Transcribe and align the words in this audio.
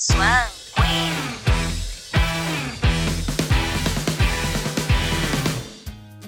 Swan 0.00 0.46
Queen. 0.76 1.12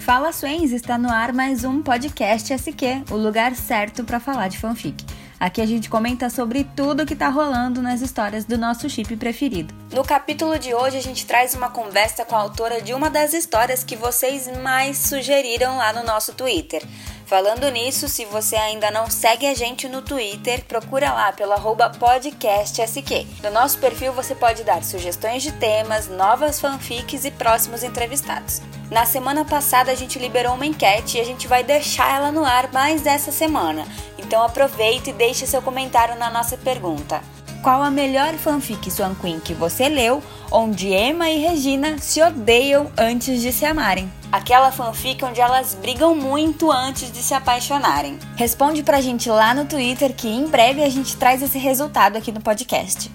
Fala 0.00 0.32
Swens, 0.32 0.72
está 0.72 0.98
no 0.98 1.08
ar 1.08 1.32
mais 1.32 1.62
um 1.62 1.80
podcast 1.80 2.52
SQ, 2.52 3.04
o 3.12 3.16
lugar 3.16 3.54
certo 3.54 4.02
para 4.02 4.18
falar 4.18 4.48
de 4.48 4.58
fanfic. 4.58 5.04
Aqui 5.38 5.60
a 5.60 5.66
gente 5.66 5.88
comenta 5.88 6.28
sobre 6.28 6.64
tudo 6.64 7.06
que 7.06 7.14
tá 7.14 7.28
rolando 7.28 7.80
nas 7.80 8.00
histórias 8.00 8.44
do 8.44 8.58
nosso 8.58 8.90
chip 8.90 9.16
preferido. 9.16 9.72
No 9.92 10.04
capítulo 10.04 10.58
de 10.58 10.74
hoje 10.74 10.98
a 10.98 11.00
gente 11.00 11.24
traz 11.24 11.54
uma 11.54 11.70
conversa 11.70 12.24
com 12.24 12.34
a 12.34 12.40
autora 12.40 12.82
de 12.82 12.92
uma 12.92 13.08
das 13.08 13.32
histórias 13.32 13.84
que 13.84 13.94
vocês 13.94 14.50
mais 14.58 14.98
sugeriram 14.98 15.76
lá 15.76 15.92
no 15.92 16.02
nosso 16.02 16.34
Twitter. 16.34 16.82
Falando 17.30 17.70
nisso, 17.70 18.08
se 18.08 18.24
você 18.24 18.56
ainda 18.56 18.90
não 18.90 19.08
segue 19.08 19.46
a 19.46 19.54
gente 19.54 19.88
no 19.88 20.02
Twitter, 20.02 20.64
procura 20.64 21.12
lá 21.12 21.30
pelo 21.30 21.54
podcastSQ. 21.96 23.24
No 23.44 23.52
nosso 23.52 23.78
perfil 23.78 24.12
você 24.12 24.34
pode 24.34 24.64
dar 24.64 24.82
sugestões 24.82 25.40
de 25.40 25.52
temas, 25.52 26.08
novas 26.08 26.60
fanfics 26.60 27.24
e 27.24 27.30
próximos 27.30 27.84
entrevistados. 27.84 28.60
Na 28.90 29.06
semana 29.06 29.44
passada 29.44 29.92
a 29.92 29.94
gente 29.94 30.18
liberou 30.18 30.54
uma 30.54 30.66
enquete 30.66 31.18
e 31.18 31.20
a 31.20 31.24
gente 31.24 31.46
vai 31.46 31.62
deixar 31.62 32.16
ela 32.16 32.32
no 32.32 32.44
ar 32.44 32.72
mais 32.72 33.06
essa 33.06 33.30
semana. 33.30 33.86
Então 34.18 34.42
aproveite 34.42 35.10
e 35.10 35.12
deixe 35.12 35.46
seu 35.46 35.62
comentário 35.62 36.16
na 36.16 36.30
nossa 36.30 36.56
pergunta. 36.56 37.22
Qual 37.62 37.82
a 37.82 37.90
melhor 37.90 38.32
fanfic 38.34 38.90
Swan 38.90 39.14
Queen 39.14 39.38
que 39.38 39.52
você 39.52 39.86
leu, 39.86 40.22
onde 40.50 40.88
Emma 40.88 41.28
e 41.28 41.38
Regina 41.38 41.98
se 41.98 42.22
odeiam 42.22 42.90
antes 42.96 43.42
de 43.42 43.52
se 43.52 43.66
amarem? 43.66 44.10
Aquela 44.32 44.72
fanfic 44.72 45.22
onde 45.22 45.42
elas 45.42 45.74
brigam 45.74 46.14
muito 46.14 46.70
antes 46.70 47.12
de 47.12 47.18
se 47.18 47.34
apaixonarem. 47.34 48.18
Responde 48.34 48.82
pra 48.82 49.02
gente 49.02 49.28
lá 49.28 49.52
no 49.54 49.66
Twitter 49.66 50.14
que 50.14 50.28
em 50.28 50.46
breve 50.46 50.82
a 50.82 50.88
gente 50.88 51.16
traz 51.18 51.42
esse 51.42 51.58
resultado 51.58 52.16
aqui 52.16 52.32
no 52.32 52.40
podcast. 52.40 53.10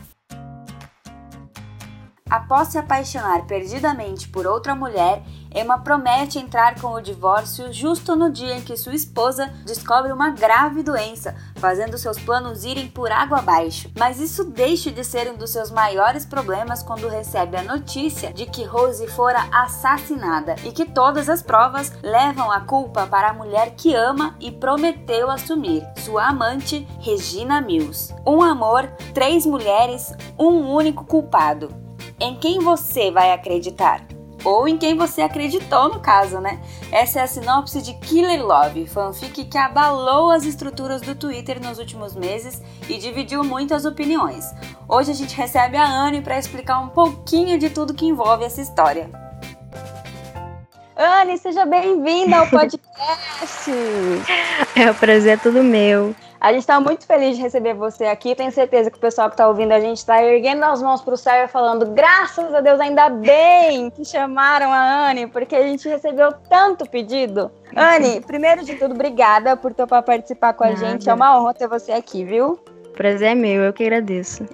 Após 2.35 2.67
se 2.67 2.77
apaixonar 2.77 3.45
perdidamente 3.45 4.27
por 4.27 4.45
outra 4.45 4.75
mulher, 4.75 5.23
Emma 5.55 5.77
promete 5.79 6.37
entrar 6.37 6.77
com 6.81 6.89
o 6.89 6.99
divórcio 6.99 7.71
justo 7.71 8.13
no 8.13 8.29
dia 8.29 8.57
em 8.57 8.61
que 8.61 8.75
sua 8.75 8.93
esposa 8.93 9.49
descobre 9.65 10.11
uma 10.11 10.31
grave 10.31 10.83
doença, 10.83 11.33
fazendo 11.55 11.97
seus 11.97 12.19
planos 12.19 12.65
irem 12.65 12.89
por 12.89 13.09
água 13.09 13.39
abaixo. 13.39 13.89
Mas 13.97 14.19
isso 14.19 14.43
deixa 14.43 14.91
de 14.91 15.01
ser 15.01 15.31
um 15.31 15.37
dos 15.37 15.51
seus 15.51 15.71
maiores 15.71 16.25
problemas 16.25 16.83
quando 16.83 17.07
recebe 17.07 17.55
a 17.55 17.63
notícia 17.63 18.33
de 18.33 18.45
que 18.45 18.65
Rose 18.65 19.07
fora 19.07 19.47
assassinada 19.53 20.57
e 20.65 20.73
que 20.73 20.83
todas 20.83 21.29
as 21.29 21.41
provas 21.41 21.93
levam 22.03 22.51
a 22.51 22.59
culpa 22.59 23.07
para 23.07 23.29
a 23.29 23.33
mulher 23.33 23.75
que 23.77 23.95
ama 23.95 24.35
e 24.41 24.51
prometeu 24.51 25.31
assumir, 25.31 25.87
sua 26.03 26.27
amante 26.27 26.85
Regina 26.99 27.61
Mills. 27.61 28.13
Um 28.27 28.43
amor, 28.43 28.87
três 29.13 29.45
mulheres, 29.45 30.13
um 30.37 30.69
único 30.69 31.05
culpado. 31.05 31.84
Em 32.19 32.35
quem 32.35 32.59
você 32.59 33.11
vai 33.11 33.31
acreditar? 33.31 34.05
ou 34.45 34.67
em 34.67 34.77
quem 34.77 34.95
você 34.95 35.23
acreditou 35.23 35.89
no 35.89 35.99
caso, 35.99 36.39
né? 36.39 36.61
Essa 36.91 37.19
é 37.19 37.23
a 37.23 37.27
sinopse 37.27 37.81
de 37.81 37.93
Killer 37.95 38.45
Love, 38.45 38.85
fanfic 38.85 39.43
que 39.45 39.57
abalou 39.57 40.29
as 40.29 40.45
estruturas 40.45 41.01
do 41.01 41.15
Twitter 41.15 41.59
nos 41.59 41.79
últimos 41.79 42.15
meses 42.15 42.61
e 42.87 42.99
dividiu 42.99 43.43
muitas 43.43 43.85
opiniões. 43.85 44.53
Hoje 44.87 45.09
a 45.09 45.15
gente 45.15 45.35
recebe 45.35 45.75
a 45.77 45.89
Anne 45.89 46.21
para 46.21 46.37
explicar 46.37 46.79
um 46.79 46.89
pouquinho 46.89 47.57
de 47.57 47.71
tudo 47.71 47.95
que 47.95 48.05
envolve 48.05 48.45
essa 48.45 48.61
história. 48.61 49.09
Anne, 50.95 51.39
seja 51.39 51.65
bem-vinda 51.65 52.37
ao 52.37 52.47
podcast! 52.47 53.71
é, 54.75 54.91
o 54.91 54.93
prazer 54.93 55.33
é 55.33 55.37
tudo 55.37 55.63
meu. 55.63 56.15
A 56.45 56.51
gente 56.51 56.59
está 56.59 56.79
muito 56.79 57.07
feliz 57.07 57.37
de 57.37 57.41
receber 57.41 57.73
você 57.73 58.05
aqui. 58.05 58.35
Tenho 58.35 58.51
certeza 58.51 58.91
que 58.91 58.97
o 58.99 59.01
pessoal 59.01 59.29
que 59.29 59.33
está 59.33 59.47
ouvindo 59.47 59.71
a 59.71 59.79
gente 59.79 59.97
está 59.97 60.23
erguendo 60.23 60.63
as 60.63 60.79
mãos 60.79 61.01
para 61.01 61.15
o 61.15 61.17
céu 61.17 61.43
e 61.43 61.47
falando: 61.47 61.87
graças 61.87 62.53
a 62.53 62.61
Deus, 62.61 62.79
ainda 62.79 63.09
bem 63.09 63.89
que 63.89 64.05
chamaram 64.05 64.71
a 64.71 65.09
Anne, 65.09 65.25
porque 65.25 65.55
a 65.55 65.63
gente 65.63 65.89
recebeu 65.89 66.31
tanto 66.47 66.87
pedido. 66.87 67.49
Anne, 67.75 68.21
primeiro 68.21 68.63
de 68.63 68.75
tudo, 68.75 68.93
obrigada 68.93 69.57
por 69.57 69.73
topar 69.73 70.03
participar 70.03 70.53
com 70.53 70.63
a 70.63 70.67
Nada. 70.67 70.77
gente. 70.85 71.09
É 71.09 71.13
uma 71.15 71.35
honra 71.35 71.55
ter 71.55 71.67
você 71.67 71.91
aqui, 71.93 72.23
viu? 72.23 72.59
Prazer 72.93 73.29
é 73.29 73.35
meu, 73.35 73.63
eu 73.63 73.73
que 73.73 73.83
agradeço. 73.83 74.45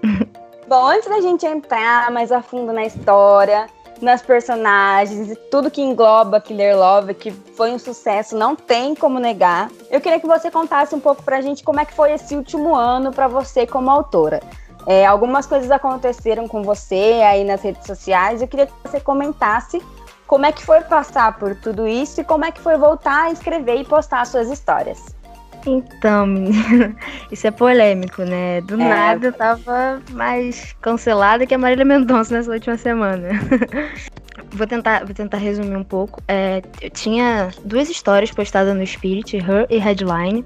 Bom, 0.70 0.88
antes 0.88 1.10
da 1.10 1.20
gente 1.20 1.46
entrar 1.46 2.10
mais 2.10 2.32
a 2.32 2.42
fundo 2.42 2.72
na 2.72 2.86
história, 2.86 3.68
nas 4.02 4.22
personagens 4.22 5.32
e 5.32 5.36
tudo 5.36 5.72
que 5.72 5.82
engloba 5.82 6.42
Killer 6.42 6.78
Love, 6.78 7.14
que 7.14 7.32
foi 7.32 7.72
um 7.72 7.80
sucesso, 7.80 8.36
não 8.36 8.56
tem 8.56 8.96
como 8.96 9.20
negar. 9.20 9.70
Eu 9.90 10.02
queria 10.02 10.20
que 10.20 10.28
você 10.28 10.50
contasse 10.50 10.94
um 10.96 11.00
pouco 11.00 11.24
pra 11.24 11.42
gente 11.42 11.64
como 11.64 11.80
é 11.80 11.86
que 11.86 11.94
foi 11.94 12.14
esse 12.14 12.36
último 12.36 12.76
ano 12.76 13.12
para 13.12 13.28
você 13.28 13.68
como 13.68 13.90
autora. 13.90 14.42
É, 14.88 15.06
algumas 15.06 15.46
coisas 15.46 15.70
aconteceram 15.70 16.48
com 16.48 16.64
você 16.64 17.22
aí 17.24 17.44
nas 17.44 17.62
redes 17.62 17.86
sociais. 17.86 18.42
Eu 18.42 18.48
queria 18.48 18.66
que 18.66 18.74
você 18.84 19.00
comentasse 19.00 19.82
como 20.26 20.46
é 20.46 20.52
que 20.52 20.64
foi 20.64 20.82
passar 20.82 21.38
por 21.38 21.56
tudo 21.56 21.88
isso 21.88 22.22
e 22.22 22.24
como 22.24 22.46
é 22.46 22.52
que 22.52 22.62
foi 22.62 22.78
voltar 22.78 23.26
a 23.26 23.32
escrever 23.32 23.76
e 23.76 23.84
postar 23.84 24.26
suas 24.26 24.50
histórias. 24.50 25.21
Então, 25.66 26.26
menina, 26.26 26.96
isso 27.32 27.48
é 27.48 27.52
polêmico, 27.52 28.24
né? 28.24 28.62
Do 28.62 28.76
é. 28.76 28.78
nada 28.78 29.28
eu 29.28 29.34
tava 29.34 30.02
mais 30.12 30.74
cancelada 30.82 31.46
que 31.46 31.54
a 31.54 31.58
Marília 31.58 31.86
Mendonça 31.86 32.34
nessa 32.34 32.52
última 32.52 32.78
semana. 32.78 33.30
vou 34.52 34.68
tentar, 34.68 35.06
vou 35.06 35.14
tentar 35.14 35.38
resumir 35.38 35.76
um 35.76 35.84
pouco. 35.84 36.22
É, 36.28 36.62
eu 36.82 36.90
tinha 36.90 37.50
duas 37.64 37.90
histórias 37.90 38.32
postadas 38.32 38.76
no 38.76 38.86
Spirit, 38.86 39.38
Her 39.38 39.68
e 39.70 39.78
Headline. 39.78 40.46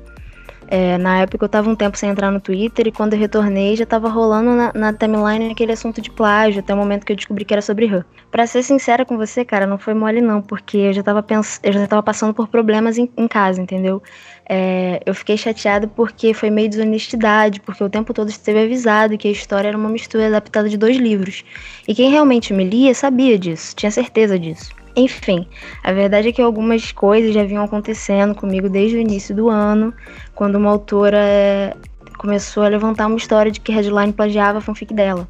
É, 0.67 0.97
na 0.97 1.19
época 1.19 1.45
eu 1.45 1.49
tava 1.49 1.69
um 1.69 1.75
tempo 1.75 1.95
sem 1.95 2.09
entrar 2.09 2.31
no 2.31 2.39
Twitter 2.39 2.87
e 2.87 2.91
quando 2.91 3.13
eu 3.13 3.19
retornei 3.19 3.75
já 3.75 3.85
tava 3.85 4.09
rolando 4.09 4.51
na, 4.51 4.71
na, 4.73 4.93
timeline 4.93 5.51
aquele 5.51 5.71
assunto 5.71 6.01
de 6.01 6.09
plágio, 6.09 6.59
até 6.59 6.73
o 6.73 6.77
momento 6.77 7.05
que 7.05 7.11
eu 7.11 7.15
descobri 7.15 7.45
que 7.45 7.53
era 7.53 7.61
sobre 7.61 7.85
Her. 7.85 8.03
Pra 8.31 8.47
ser 8.47 8.63
sincera 8.63 9.05
com 9.05 9.15
você, 9.15 9.45
cara, 9.45 9.67
não 9.67 9.77
foi 9.77 9.93
mole 9.93 10.21
não, 10.21 10.41
porque 10.41 10.77
eu 10.77 10.93
já 10.93 11.03
tava, 11.03 11.21
pens 11.21 11.59
eu 11.61 11.71
já 11.71 11.85
tava 11.85 12.01
passando 12.01 12.33
por 12.33 12.47
problemas 12.47 12.97
em, 12.97 13.09
em 13.15 13.27
casa, 13.27 13.61
entendeu? 13.61 14.01
É, 14.47 15.01
eu 15.05 15.13
fiquei 15.15 15.37
chateado 15.37 15.87
porque 15.87 16.33
foi 16.33 16.49
meio 16.49 16.69
desonestidade, 16.69 17.59
porque 17.59 17.83
o 17.83 17.89
tempo 17.89 18.13
todo 18.13 18.29
esteve 18.29 18.63
avisado 18.63 19.17
que 19.17 19.27
a 19.27 19.31
história 19.31 19.69
era 19.69 19.77
uma 19.77 19.89
mistura 19.89 20.27
adaptada 20.27 20.69
de 20.69 20.77
dois 20.77 20.97
livros. 20.97 21.43
E 21.87 21.95
quem 21.95 22.11
realmente 22.11 22.53
me 22.53 22.63
lia 22.63 22.93
sabia 22.93 23.39
disso, 23.39 23.75
tinha 23.75 23.91
certeza 23.91 24.37
disso. 24.37 24.71
Enfim, 24.95 25.45
a 25.83 25.91
verdade 25.91 26.29
é 26.29 26.31
que 26.31 26.41
algumas 26.41 26.91
coisas 26.91 27.33
já 27.33 27.43
vinham 27.43 27.63
acontecendo 27.63 28.33
comigo 28.33 28.69
desde 28.69 28.95
o 28.95 28.99
início 28.99 29.35
do 29.35 29.49
ano, 29.49 29.93
quando 30.33 30.55
uma 30.55 30.69
autora 30.69 31.17
é, 31.19 31.75
começou 32.17 32.63
a 32.63 32.69
levantar 32.69 33.07
uma 33.07 33.17
história 33.17 33.51
de 33.51 33.59
que 33.59 33.71
Redline 33.71 34.13
plagiava 34.13 34.59
a 34.59 34.61
fanfic 34.61 34.93
dela. 34.93 35.27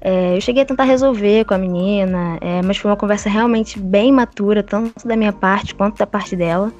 É, 0.00 0.36
eu 0.36 0.40
cheguei 0.40 0.62
a 0.62 0.66
tentar 0.66 0.84
resolver 0.84 1.44
com 1.44 1.54
a 1.54 1.58
menina, 1.58 2.38
é, 2.40 2.62
mas 2.62 2.76
foi 2.76 2.90
uma 2.90 2.96
conversa 2.96 3.28
realmente 3.28 3.80
bem 3.80 4.12
matura, 4.12 4.62
tanto 4.62 5.08
da 5.08 5.16
minha 5.16 5.32
parte 5.32 5.74
quanto 5.74 5.98
da 5.98 6.06
parte 6.06 6.36
dela. 6.36 6.72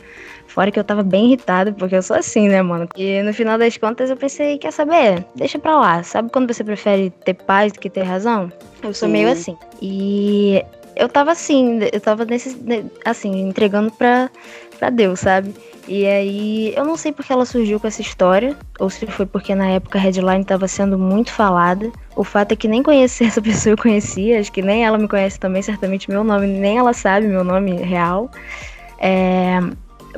Fora 0.59 0.73
que 0.73 0.81
eu 0.81 0.83
tava 0.83 1.05
bem 1.05 1.27
irritada, 1.27 1.71
porque 1.71 1.95
eu 1.95 2.03
sou 2.03 2.17
assim, 2.17 2.49
né, 2.49 2.61
mano? 2.61 2.89
E 2.97 3.23
no 3.23 3.33
final 3.33 3.57
das 3.57 3.77
contas 3.77 4.11
eu 4.11 4.17
pensei, 4.17 4.59
quer 4.59 4.73
saber? 4.73 5.25
Deixa 5.37 5.57
pra 5.57 5.79
lá. 5.79 6.03
Sabe 6.03 6.33
quando 6.33 6.53
você 6.53 6.65
prefere 6.65 7.11
ter 7.11 7.35
paz 7.35 7.73
do 7.73 7.79
que 7.79 7.89
ter 7.89 8.03
razão? 8.03 8.51
Eu 8.83 8.93
sou 8.93 9.07
Sim. 9.07 9.13
meio 9.13 9.29
assim. 9.29 9.57
E 9.81 10.65
eu 10.97 11.09
tava 11.09 11.31
assim, 11.31 11.79
eu 11.93 12.01
tava 12.01 12.25
nesse, 12.25 12.59
assim, 13.05 13.43
entregando 13.43 13.93
pra, 13.93 14.29
pra 14.81 14.91
Deus, 14.91 15.21
sabe? 15.21 15.55
E 15.87 16.05
aí, 16.05 16.75
eu 16.77 16.85
não 16.85 16.97
sei 16.97 17.13
porque 17.13 17.33
ela 17.33 17.47
surgiu 17.47 17.79
com 17.79 17.87
essa 17.87 18.03
história, 18.03 18.57
ou 18.81 18.91
se 18.91 19.07
foi 19.07 19.27
porque 19.27 19.55
na 19.55 19.69
época 19.69 19.97
a 19.97 20.01
headline 20.01 20.43
estava 20.43 20.67
sendo 20.67 20.99
muito 20.99 21.31
falada. 21.31 21.89
O 22.17 22.25
fato 22.25 22.51
é 22.51 22.57
que 22.57 22.67
nem 22.67 22.83
conhecer 22.83 23.27
essa 23.31 23.41
pessoa 23.41 23.75
eu 23.75 23.79
conhecia, 23.79 24.41
acho 24.41 24.51
que 24.51 24.61
nem 24.61 24.85
ela 24.85 24.99
me 24.99 25.07
conhece 25.07 25.39
também, 25.39 25.63
certamente 25.63 26.11
meu 26.11 26.25
nome, 26.25 26.49
nem 26.49 26.79
ela 26.79 26.93
sabe 26.93 27.29
meu 27.29 27.45
nome 27.45 27.77
real. 27.77 28.29
É, 28.99 29.61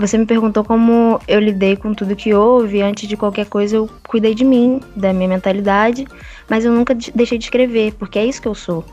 você 0.00 0.16
me 0.16 0.27
perguntou 0.27 0.65
como 0.65 1.21
eu 1.28 1.38
lidei 1.38 1.77
com 1.77 1.93
tudo 1.93 2.16
que 2.16 2.33
houve. 2.33 2.81
Antes 2.83 3.09
de 3.09 3.16
qualquer 3.16 3.47
coisa, 3.47 3.77
eu 3.77 3.88
cuidei 4.09 4.34
de 4.34 4.44
mim, 4.44 4.81
da 4.97 5.12
minha 5.12 5.28
mentalidade, 5.28 6.06
mas 6.49 6.65
eu 6.65 6.72
nunca 6.72 6.94
deixei 7.15 7.38
de 7.38 7.44
escrever, 7.44 7.93
porque 7.94 8.19
é 8.19 8.25
isso 8.25 8.41
que 8.41 8.49
eu 8.49 8.55
sou. 8.55 8.85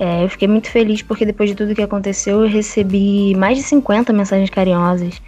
É, 0.00 0.24
eu 0.24 0.28
fiquei 0.28 0.46
muito 0.46 0.70
feliz 0.70 1.02
porque 1.02 1.24
depois 1.24 1.50
de 1.50 1.56
tudo 1.56 1.74
que 1.74 1.82
aconteceu, 1.82 2.42
eu 2.42 2.48
recebi 2.48 3.34
mais 3.36 3.56
de 3.56 3.64
50 3.64 4.12
mensagens 4.12 4.50
carinhosas. 4.50 5.20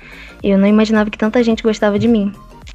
Eu 0.42 0.56
não 0.58 0.66
imaginava 0.66 1.10
que 1.10 1.18
tanta 1.18 1.42
gente 1.42 1.62
gostava 1.62 1.98
de 1.98 2.06
mim. 2.06 2.32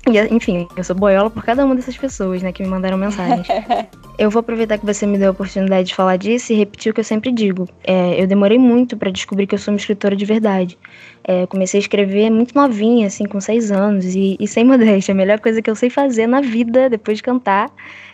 E, 0.07 0.19
enfim, 0.34 0.68
eu 0.78 0.84
sou 0.84 0.96
boiola 0.96 1.30
por 1.30 1.44
cada 1.44 1.66
uma 1.66 1.75
dessas 1.75 1.98
pessoas, 1.98 2.44
né, 2.44 2.52
que 2.52 2.62
me 2.62 2.69
mandaram 2.69 2.98
mensagens. 2.98 3.48
eu 4.19 4.30
vou 4.30 4.40
aproveitar 4.40 4.78
que 4.78 4.86
você 4.86 5.06
me 5.06 5.18
deu 5.18 5.30
a 5.30 5.31
oportunidade 5.31 5.88
de 5.88 5.96
falar 5.96 6.18
disso 6.18 6.54
e 6.54 6.56
repetir 6.56 6.92
o 6.92 6.94
que 6.94 7.00
eu 7.00 7.04
sempre 7.04 7.31
digo. 7.31 7.68
É, 7.84 8.22
eu 8.22 8.28
demorei 8.28 8.60
muito 8.60 8.96
para 8.96 9.10
descobrir 9.10 9.48
que 9.48 9.56
eu 9.56 9.60
sou 9.60 9.74
uma 9.74 9.78
escritora 9.78 10.16
de 10.16 10.24
verdade. 10.24 10.78
É, 11.24 11.48
comecei 11.48 11.80
a 11.80 11.81
escrever 11.81 12.30
muito 12.30 12.54
novinha, 12.54 13.07
assim, 13.07 13.25
com 13.25 13.42
seis 13.42 13.72
anos, 13.72 14.06
e, 14.13 14.38
e 14.40 14.48
sem 14.48 14.63
modéstia. 14.63 15.12
A 15.12 15.16
melhor 15.16 15.40
coisa 15.40 15.60
que 15.60 15.69
eu 15.69 15.75
sei 15.75 15.90
fazer 15.90 16.28
na 16.28 16.40
vida, 16.40 16.88
depois 16.88 17.18
de 17.18 17.24
cantar, 17.24 17.72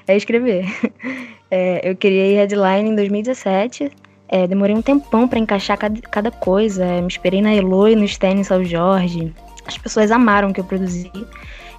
é 0.07 0.15
escrever. 0.15 0.65
É, 1.53 1.81
eu 1.83 1.97
criei 1.97 2.35
Headline 2.35 2.91
em 2.91 2.95
2017. 2.95 3.91
É, 4.29 4.47
demorei 4.47 4.73
um 4.73 4.81
tempão 4.81 5.27
para 5.27 5.37
encaixar 5.37 5.77
cada, 5.77 5.99
cada 6.03 6.31
coisa. 6.31 6.85
É, 6.85 7.01
me 7.01 7.09
esperei 7.09 7.41
na 7.41 7.53
Elo 7.53 7.89
e 7.89 7.95
no 7.97 8.05
Stannis 8.05 8.49
ao 8.49 8.63
Jorge. 8.63 9.33
As 9.65 9.77
pessoas 9.77 10.11
amaram 10.11 10.49
o 10.49 10.53
que 10.53 10.61
eu 10.61 10.63
produzi. 10.63 11.11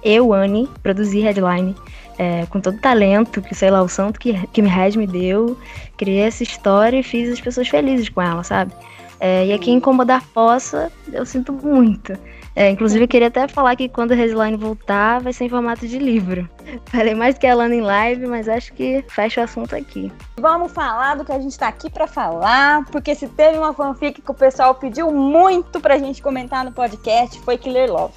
Eu, 0.03 0.33
Anne, 0.33 0.69
produzi 0.81 1.19
Headline. 1.19 1.75
é, 2.17 2.45
com 2.47 2.59
todo 2.59 2.75
o 2.75 2.79
talento 2.79 3.41
que, 3.41 3.55
sei 3.55 3.71
lá, 3.71 3.81
o 3.81 3.89
santo 3.89 4.19
que, 4.19 4.33
que 4.47 4.61
me 4.61 4.69
Red 4.69 4.97
me 4.97 5.07
deu, 5.07 5.57
criei 5.97 6.21
essa 6.21 6.43
história 6.43 6.99
e 6.99 7.03
fiz 7.03 7.31
as 7.31 7.41
pessoas 7.41 7.67
felizes 7.67 8.09
com 8.09 8.21
ela, 8.21 8.43
sabe? 8.43 8.71
É, 9.19 9.45
e 9.47 9.53
aqui 9.53 9.71
em 9.71 9.75
Incomodar 9.75 10.23
Poça, 10.33 10.91
eu 11.11 11.25
sinto 11.25 11.53
muito. 11.53 12.13
É, 12.55 12.69
inclusive, 12.69 13.05
eu 13.05 13.07
queria 13.07 13.29
até 13.29 13.47
falar 13.47 13.75
que 13.75 13.89
quando 13.89 14.11
a 14.11 14.15
Resline 14.15 14.57
voltar, 14.57 15.21
vai 15.21 15.33
ser 15.33 15.45
em 15.45 15.49
formato 15.49 15.87
de 15.87 15.97
livro. 15.97 16.47
Falei 16.85 17.15
mais 17.15 17.37
que 17.37 17.47
ela 17.47 17.67
em 17.67 17.81
live, 17.81 18.27
mas 18.27 18.47
acho 18.47 18.73
que 18.73 19.03
fecha 19.07 19.41
o 19.41 19.43
assunto 19.43 19.75
aqui. 19.75 20.11
Vamos 20.37 20.71
falar 20.71 21.15
do 21.15 21.25
que 21.25 21.31
a 21.31 21.39
gente 21.39 21.57
tá 21.57 21.67
aqui 21.67 21.89
para 21.89 22.05
falar, 22.05 22.85
porque 22.91 23.15
se 23.15 23.27
teve 23.27 23.57
uma 23.57 23.73
fanfic 23.73 24.21
que 24.21 24.31
o 24.31 24.35
pessoal 24.35 24.75
pediu 24.75 25.11
muito 25.11 25.79
pra 25.79 25.97
gente 25.97 26.21
comentar 26.21 26.63
no 26.63 26.71
podcast, 26.71 27.39
foi 27.39 27.57
Killer 27.57 27.91
Love. 27.91 28.13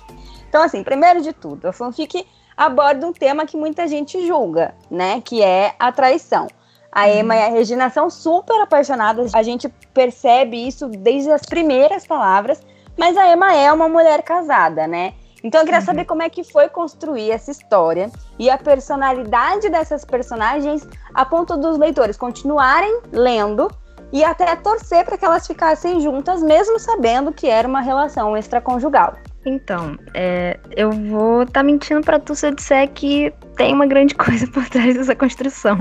Então, 0.56 0.64
assim, 0.64 0.82
primeiro 0.82 1.20
de 1.20 1.34
tudo, 1.34 1.68
a 1.68 1.72
fanfic 1.72 2.26
aborda 2.56 3.06
um 3.06 3.12
tema 3.12 3.44
que 3.44 3.58
muita 3.58 3.86
gente 3.86 4.26
julga, 4.26 4.74
né? 4.90 5.20
Que 5.20 5.42
é 5.42 5.74
a 5.78 5.92
traição. 5.92 6.46
A 6.90 7.10
Emma 7.10 7.36
e 7.36 7.42
a 7.42 7.48
Regina 7.48 7.90
são 7.90 8.08
super 8.08 8.58
apaixonadas, 8.62 9.34
a 9.34 9.42
gente 9.42 9.68
percebe 9.92 10.66
isso 10.66 10.88
desde 10.88 11.30
as 11.30 11.42
primeiras 11.42 12.06
palavras, 12.06 12.62
mas 12.96 13.18
a 13.18 13.30
Emma 13.30 13.54
é 13.54 13.70
uma 13.70 13.86
mulher 13.86 14.22
casada, 14.22 14.86
né? 14.86 15.12
Então 15.44 15.60
eu 15.60 15.66
queria 15.66 15.80
uhum. 15.80 15.84
saber 15.84 16.06
como 16.06 16.22
é 16.22 16.30
que 16.30 16.42
foi 16.42 16.70
construir 16.70 17.32
essa 17.32 17.50
história 17.50 18.10
e 18.38 18.48
a 18.48 18.56
personalidade 18.56 19.68
dessas 19.68 20.06
personagens 20.06 20.88
a 21.12 21.22
ponto 21.26 21.54
dos 21.58 21.76
leitores 21.76 22.16
continuarem 22.16 23.02
lendo 23.12 23.70
e 24.10 24.24
até 24.24 24.56
torcer 24.56 25.04
para 25.04 25.18
que 25.18 25.24
elas 25.26 25.46
ficassem 25.46 26.00
juntas, 26.00 26.42
mesmo 26.42 26.78
sabendo 26.78 27.30
que 27.30 27.46
era 27.46 27.68
uma 27.68 27.82
relação 27.82 28.34
extraconjugal. 28.34 29.18
Então, 29.46 29.96
é, 30.12 30.58
eu 30.76 30.90
vou 30.90 31.42
estar 31.42 31.60
tá 31.60 31.62
mentindo 31.62 32.00
para 32.00 32.18
tu 32.18 32.34
se 32.34 32.48
eu 32.48 32.54
disser 32.54 32.88
que 32.90 33.32
tem 33.56 33.72
uma 33.72 33.86
grande 33.86 34.12
coisa 34.16 34.46
por 34.48 34.68
trás 34.68 34.96
dessa 34.96 35.14
construção. 35.14 35.78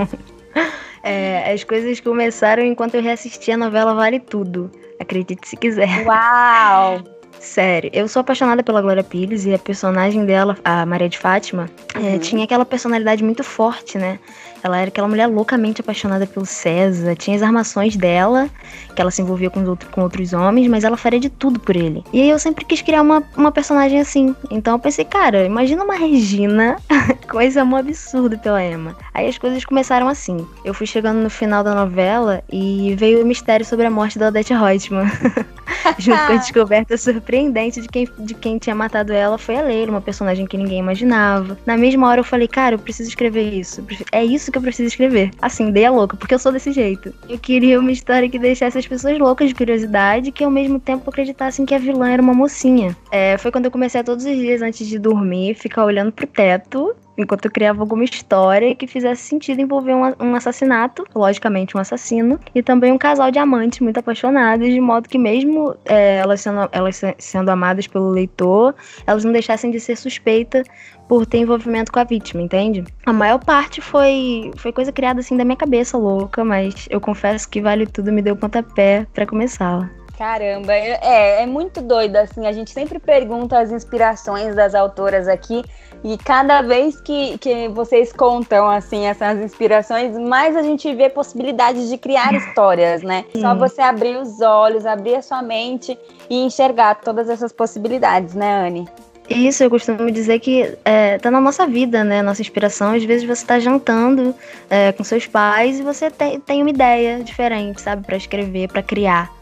É, 1.03 1.51
as 1.51 1.63
coisas 1.63 1.99
começaram 1.99 2.63
enquanto 2.63 2.95
eu 2.95 3.01
reassisti 3.01 3.51
a 3.51 3.57
novela 3.57 3.93
Vale 3.93 4.19
Tudo. 4.19 4.71
Acredite 4.99 5.47
se 5.47 5.57
quiser. 5.57 6.05
Uau! 6.05 7.03
Sério, 7.45 7.91
eu 7.93 8.07
sou 8.07 8.21
apaixonada 8.21 8.63
pela 8.63 8.81
Glória 8.81 9.03
Pires 9.03 9.45
e 9.45 9.53
a 9.53 9.59
personagem 9.59 10.25
dela, 10.25 10.57
a 10.65 10.83
Maria 10.83 11.07
de 11.07 11.17
Fátima, 11.17 11.69
é, 11.93 11.99
uhum. 11.99 12.15
é, 12.15 12.17
tinha 12.17 12.43
aquela 12.43 12.65
personalidade 12.65 13.23
muito 13.23 13.43
forte, 13.43 13.99
né? 13.99 14.19
Ela 14.63 14.79
era 14.79 14.87
aquela 14.87 15.07
mulher 15.07 15.27
loucamente 15.27 15.79
apaixonada 15.79 16.25
pelo 16.25 16.43
César, 16.43 17.15
tinha 17.15 17.37
as 17.37 17.43
armações 17.43 17.95
dela, 17.95 18.49
que 18.95 18.99
ela 19.01 19.11
se 19.11 19.21
envolvia 19.21 19.51
com, 19.51 19.63
outro, 19.63 19.87
com 19.91 20.01
outros 20.01 20.33
homens, 20.33 20.67
mas 20.67 20.83
ela 20.83 20.97
faria 20.97 21.19
de 21.19 21.29
tudo 21.29 21.59
por 21.59 21.75
ele. 21.75 22.03
E 22.11 22.19
aí 22.19 22.29
eu 22.31 22.39
sempre 22.39 22.65
quis 22.65 22.81
criar 22.81 23.03
uma, 23.03 23.23
uma 23.37 23.51
personagem 23.51 23.99
assim. 23.99 24.35
Então 24.49 24.73
eu 24.73 24.79
pensei, 24.79 25.05
cara, 25.05 25.45
imagina 25.45 25.83
uma 25.83 25.93
Regina 25.93 26.77
com 27.29 27.39
esse 27.39 27.59
amor 27.59 27.81
absurdo 27.81 28.39
pela 28.39 28.63
Emma. 28.63 28.97
Aí 29.13 29.27
as 29.27 29.37
coisas 29.37 29.63
começaram 29.63 30.07
assim. 30.07 30.47
Eu 30.65 30.73
fui 30.73 30.87
chegando 30.87 31.19
no 31.19 31.29
final 31.29 31.63
da 31.63 31.75
novela 31.75 32.43
e 32.51 32.95
veio 32.97 33.21
o 33.21 33.25
mistério 33.25 33.65
sobre 33.65 33.85
a 33.85 33.91
morte 33.91 34.17
da 34.17 34.29
Odette 34.29 34.51
Reutemann. 34.51 35.05
Junto 35.97 36.25
com 36.27 36.33
a 36.33 36.37
descoberta 36.37 36.97
surpreendente 36.97 37.81
de 37.81 37.87
quem, 37.87 38.07
de 38.19 38.33
quem 38.33 38.57
tinha 38.57 38.75
matado 38.75 39.13
ela 39.13 39.37
foi 39.37 39.57
a 39.57 39.61
Leila, 39.61 39.91
uma 39.91 40.01
personagem 40.01 40.45
que 40.45 40.57
ninguém 40.57 40.79
imaginava. 40.79 41.57
Na 41.65 41.77
mesma 41.77 42.07
hora 42.07 42.19
eu 42.19 42.23
falei, 42.23 42.47
cara, 42.47 42.75
eu 42.75 42.79
preciso 42.79 43.09
escrever 43.09 43.53
isso. 43.53 43.85
É 44.11 44.23
isso 44.23 44.51
que 44.51 44.57
eu 44.57 44.61
preciso 44.61 44.87
escrever. 44.87 45.31
Assim, 45.41 45.71
dei 45.71 45.85
a 45.85 45.91
louca, 45.91 46.17
porque 46.17 46.33
eu 46.33 46.39
sou 46.39 46.51
desse 46.51 46.71
jeito. 46.71 47.13
Eu 47.29 47.37
queria 47.37 47.79
uma 47.79 47.91
história 47.91 48.29
que 48.29 48.39
deixasse 48.39 48.77
as 48.77 48.87
pessoas 48.87 49.17
loucas 49.17 49.49
de 49.49 49.55
curiosidade, 49.55 50.31
que 50.31 50.43
ao 50.43 50.51
mesmo 50.51 50.79
tempo 50.79 51.09
acreditassem 51.09 51.65
que 51.65 51.75
a 51.75 51.79
vilã 51.79 52.09
era 52.09 52.21
uma 52.21 52.33
mocinha. 52.33 52.95
É, 53.11 53.37
foi 53.37 53.51
quando 53.51 53.65
eu 53.65 53.71
comecei 53.71 54.01
a 54.01 54.03
todos 54.03 54.25
os 54.25 54.35
dias 54.35 54.61
antes 54.61 54.87
de 54.87 54.99
dormir 54.99 55.55
ficar 55.55 55.85
olhando 55.85 56.11
pro 56.11 56.27
teto 56.27 56.95
enquanto 57.17 57.45
eu 57.45 57.51
criava 57.51 57.81
alguma 57.81 58.03
história 58.03 58.75
que 58.75 58.87
fizesse 58.87 59.23
sentido 59.23 59.61
envolver 59.61 59.93
um, 59.93 60.13
um, 60.19 60.35
assassinato, 60.35 61.05
logicamente 61.15 61.75
um 61.75 61.79
assassino, 61.79 62.39
e 62.53 62.61
também 62.61 62.91
um 62.91 62.97
casal 62.97 63.31
de 63.31 63.39
amantes 63.39 63.79
muito 63.79 63.99
apaixonados, 63.99 64.67
de 64.67 64.79
modo 64.79 65.07
que 65.07 65.17
mesmo 65.17 65.75
é, 65.85 66.17
elas, 66.17 66.41
sendo, 66.41 66.69
elas 66.71 67.01
sendo 67.17 67.49
amadas 67.49 67.87
pelo 67.87 68.09
leitor, 68.09 68.75
elas 69.05 69.23
não 69.23 69.31
deixassem 69.31 69.71
de 69.71 69.79
ser 69.79 69.95
suspeita 69.95 70.63
por 71.07 71.25
ter 71.25 71.39
envolvimento 71.39 71.91
com 71.91 71.99
a 71.99 72.03
vítima, 72.03 72.41
entende? 72.41 72.83
A 73.05 73.13
maior 73.13 73.37
parte 73.43 73.79
foi, 73.79 74.51
foi 74.57 74.71
coisa 74.71 74.91
criada 74.91 75.19
assim 75.19 75.37
da 75.37 75.45
minha 75.45 75.57
cabeça 75.57 75.97
louca, 75.97 76.43
mas 76.43 76.87
eu 76.89 76.99
confesso 76.99 77.47
que 77.47 77.61
Vale 77.61 77.85
Tudo 77.85 78.11
me 78.11 78.21
deu 78.21 78.35
pontapé 78.35 79.05
para 79.13 79.25
começá-la. 79.25 79.89
Caramba, 80.17 80.73
é, 80.73 81.43
é 81.43 81.45
muito 81.45 81.81
doido, 81.81 82.15
assim, 82.15 82.47
a 82.47 82.51
gente 82.53 82.71
sempre 82.71 82.99
pergunta 82.99 83.59
as 83.59 83.69
inspirações 83.69 84.55
das 84.55 84.73
autoras 84.73 85.27
aqui, 85.27 85.61
e 86.05 86.19
cada 86.19 86.61
vez 86.61 87.01
que, 87.01 87.35
que 87.39 87.67
vocês 87.69 88.13
contam, 88.13 88.69
assim, 88.69 89.07
essas 89.07 89.39
inspirações, 89.39 90.15
mais 90.15 90.55
a 90.55 90.61
gente 90.61 90.93
vê 90.93 91.09
possibilidades 91.09 91.89
de 91.89 91.97
criar 91.97 92.31
histórias, 92.31 93.01
né? 93.01 93.25
Sim. 93.33 93.41
Só 93.41 93.55
você 93.55 93.81
abrir 93.81 94.15
os 94.15 94.39
olhos, 94.39 94.85
abrir 94.85 95.15
a 95.15 95.23
sua 95.23 95.41
mente 95.41 95.97
e 96.29 96.43
enxergar 96.43 97.01
todas 97.01 97.27
essas 97.27 97.51
possibilidades, 97.51 98.35
né, 98.35 98.67
Anne? 98.67 98.87
Isso, 99.27 99.63
eu 99.63 99.69
costumo 99.71 100.11
dizer 100.11 100.37
que 100.41 100.77
é, 100.85 101.17
tá 101.17 101.31
na 101.31 101.41
nossa 101.41 101.65
vida, 101.65 102.03
né? 102.03 102.21
Nossa 102.21 102.43
inspiração. 102.43 102.93
Às 102.93 103.03
vezes 103.03 103.27
você 103.27 103.43
tá 103.43 103.57
jantando 103.59 104.35
é, 104.69 104.91
com 104.91 105.03
seus 105.03 105.25
pais 105.25 105.79
e 105.79 105.81
você 105.81 106.11
tem, 106.11 106.39
tem 106.39 106.61
uma 106.61 106.69
ideia 106.69 107.23
diferente, 107.23 107.81
sabe? 107.81 108.05
para 108.05 108.15
escrever, 108.15 108.67
para 108.67 108.83
criar. 108.83 109.33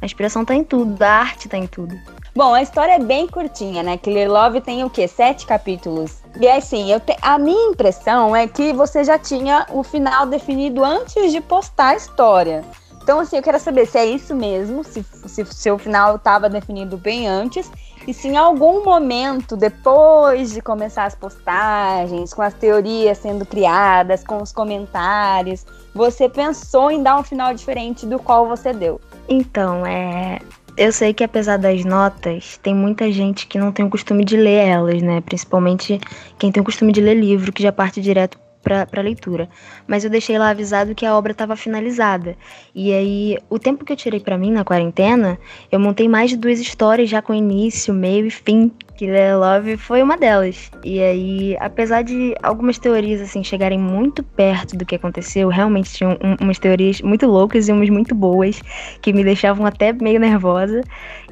A 0.00 0.06
inspiração 0.06 0.42
tá 0.42 0.54
em 0.54 0.64
tudo, 0.64 1.02
a 1.02 1.06
arte 1.06 1.50
tá 1.50 1.58
em 1.58 1.66
tudo. 1.66 1.94
Bom, 2.34 2.54
a 2.54 2.62
história 2.62 2.92
é 2.92 2.98
bem 2.98 3.26
curtinha, 3.26 3.82
né? 3.82 3.98
Killer 3.98 4.30
Love 4.30 4.62
tem 4.62 4.82
o 4.84 4.88
quê? 4.88 5.06
Sete 5.06 5.44
capítulos. 5.44 6.22
E 6.40 6.48
assim, 6.48 6.90
eu 6.90 6.98
te... 6.98 7.14
a 7.20 7.38
minha 7.38 7.70
impressão 7.70 8.34
é 8.34 8.46
que 8.46 8.72
você 8.72 9.04
já 9.04 9.18
tinha 9.18 9.66
o 9.70 9.82
final 9.82 10.24
definido 10.24 10.82
antes 10.82 11.30
de 11.30 11.42
postar 11.42 11.88
a 11.88 11.96
história. 11.96 12.64
Então, 13.02 13.20
assim, 13.20 13.36
eu 13.36 13.42
quero 13.42 13.58
saber 13.58 13.86
se 13.86 13.98
é 13.98 14.06
isso 14.06 14.34
mesmo, 14.34 14.82
se, 14.84 15.04
se 15.26 15.44
seu 15.44 15.76
final 15.76 16.16
estava 16.16 16.48
definido 16.48 16.96
bem 16.96 17.26
antes, 17.26 17.70
e 18.06 18.14
se 18.14 18.28
em 18.28 18.36
algum 18.36 18.84
momento, 18.84 19.56
depois 19.56 20.52
de 20.52 20.62
começar 20.62 21.04
as 21.04 21.14
postagens, 21.14 22.32
com 22.32 22.42
as 22.42 22.54
teorias 22.54 23.18
sendo 23.18 23.44
criadas, 23.44 24.24
com 24.24 24.40
os 24.40 24.52
comentários, 24.52 25.66
você 25.94 26.28
pensou 26.28 26.90
em 26.90 27.02
dar 27.02 27.18
um 27.18 27.22
final 27.22 27.52
diferente 27.52 28.06
do 28.06 28.18
qual 28.18 28.46
você 28.46 28.72
deu. 28.72 29.00
Então, 29.28 29.84
é. 29.84 30.38
Eu 30.74 30.90
sei 30.90 31.12
que 31.12 31.22
apesar 31.22 31.58
das 31.58 31.84
notas, 31.84 32.58
tem 32.62 32.74
muita 32.74 33.12
gente 33.12 33.46
que 33.46 33.58
não 33.58 33.70
tem 33.70 33.84
o 33.84 33.90
costume 33.90 34.24
de 34.24 34.38
ler 34.38 34.66
elas, 34.68 35.02
né? 35.02 35.20
Principalmente 35.20 36.00
quem 36.38 36.50
tem 36.50 36.62
o 36.62 36.64
costume 36.64 36.92
de 36.92 37.00
ler 37.00 37.14
livro, 37.14 37.52
que 37.52 37.62
já 37.62 37.70
parte 37.70 38.00
direto 38.00 38.38
para 38.62 39.02
leitura. 39.02 39.50
Mas 39.86 40.04
eu 40.04 40.10
deixei 40.10 40.38
lá 40.38 40.48
avisado 40.48 40.94
que 40.94 41.04
a 41.04 41.16
obra 41.16 41.32
estava 41.32 41.56
finalizada. 41.56 42.36
E 42.74 42.92
aí, 42.92 43.38
o 43.50 43.58
tempo 43.58 43.84
que 43.84 43.92
eu 43.92 43.96
tirei 43.96 44.20
para 44.20 44.38
mim 44.38 44.50
na 44.50 44.64
quarentena, 44.64 45.38
eu 45.70 45.78
montei 45.78 46.08
mais 46.08 46.30
de 46.30 46.36
duas 46.36 46.58
histórias 46.58 47.10
já 47.10 47.20
com 47.20 47.34
início, 47.34 47.92
meio 47.92 48.26
e 48.26 48.30
fim. 48.30 48.72
Killer 49.02 49.36
Love 49.36 49.76
foi 49.78 50.00
uma 50.00 50.16
delas. 50.16 50.70
E 50.84 51.02
aí, 51.02 51.56
apesar 51.58 52.02
de 52.02 52.36
algumas 52.40 52.78
teorias 52.78 53.20
assim 53.20 53.42
chegarem 53.42 53.76
muito 53.76 54.22
perto 54.22 54.76
do 54.76 54.86
que 54.86 54.94
aconteceu, 54.94 55.48
realmente 55.48 55.92
tinham 55.92 56.12
um, 56.22 56.44
umas 56.44 56.56
teorias 56.60 57.00
muito 57.00 57.26
loucas 57.26 57.66
e 57.66 57.72
umas 57.72 57.90
muito 57.90 58.14
boas 58.14 58.62
que 59.00 59.12
me 59.12 59.24
deixavam 59.24 59.66
até 59.66 59.92
meio 59.92 60.20
nervosa. 60.20 60.82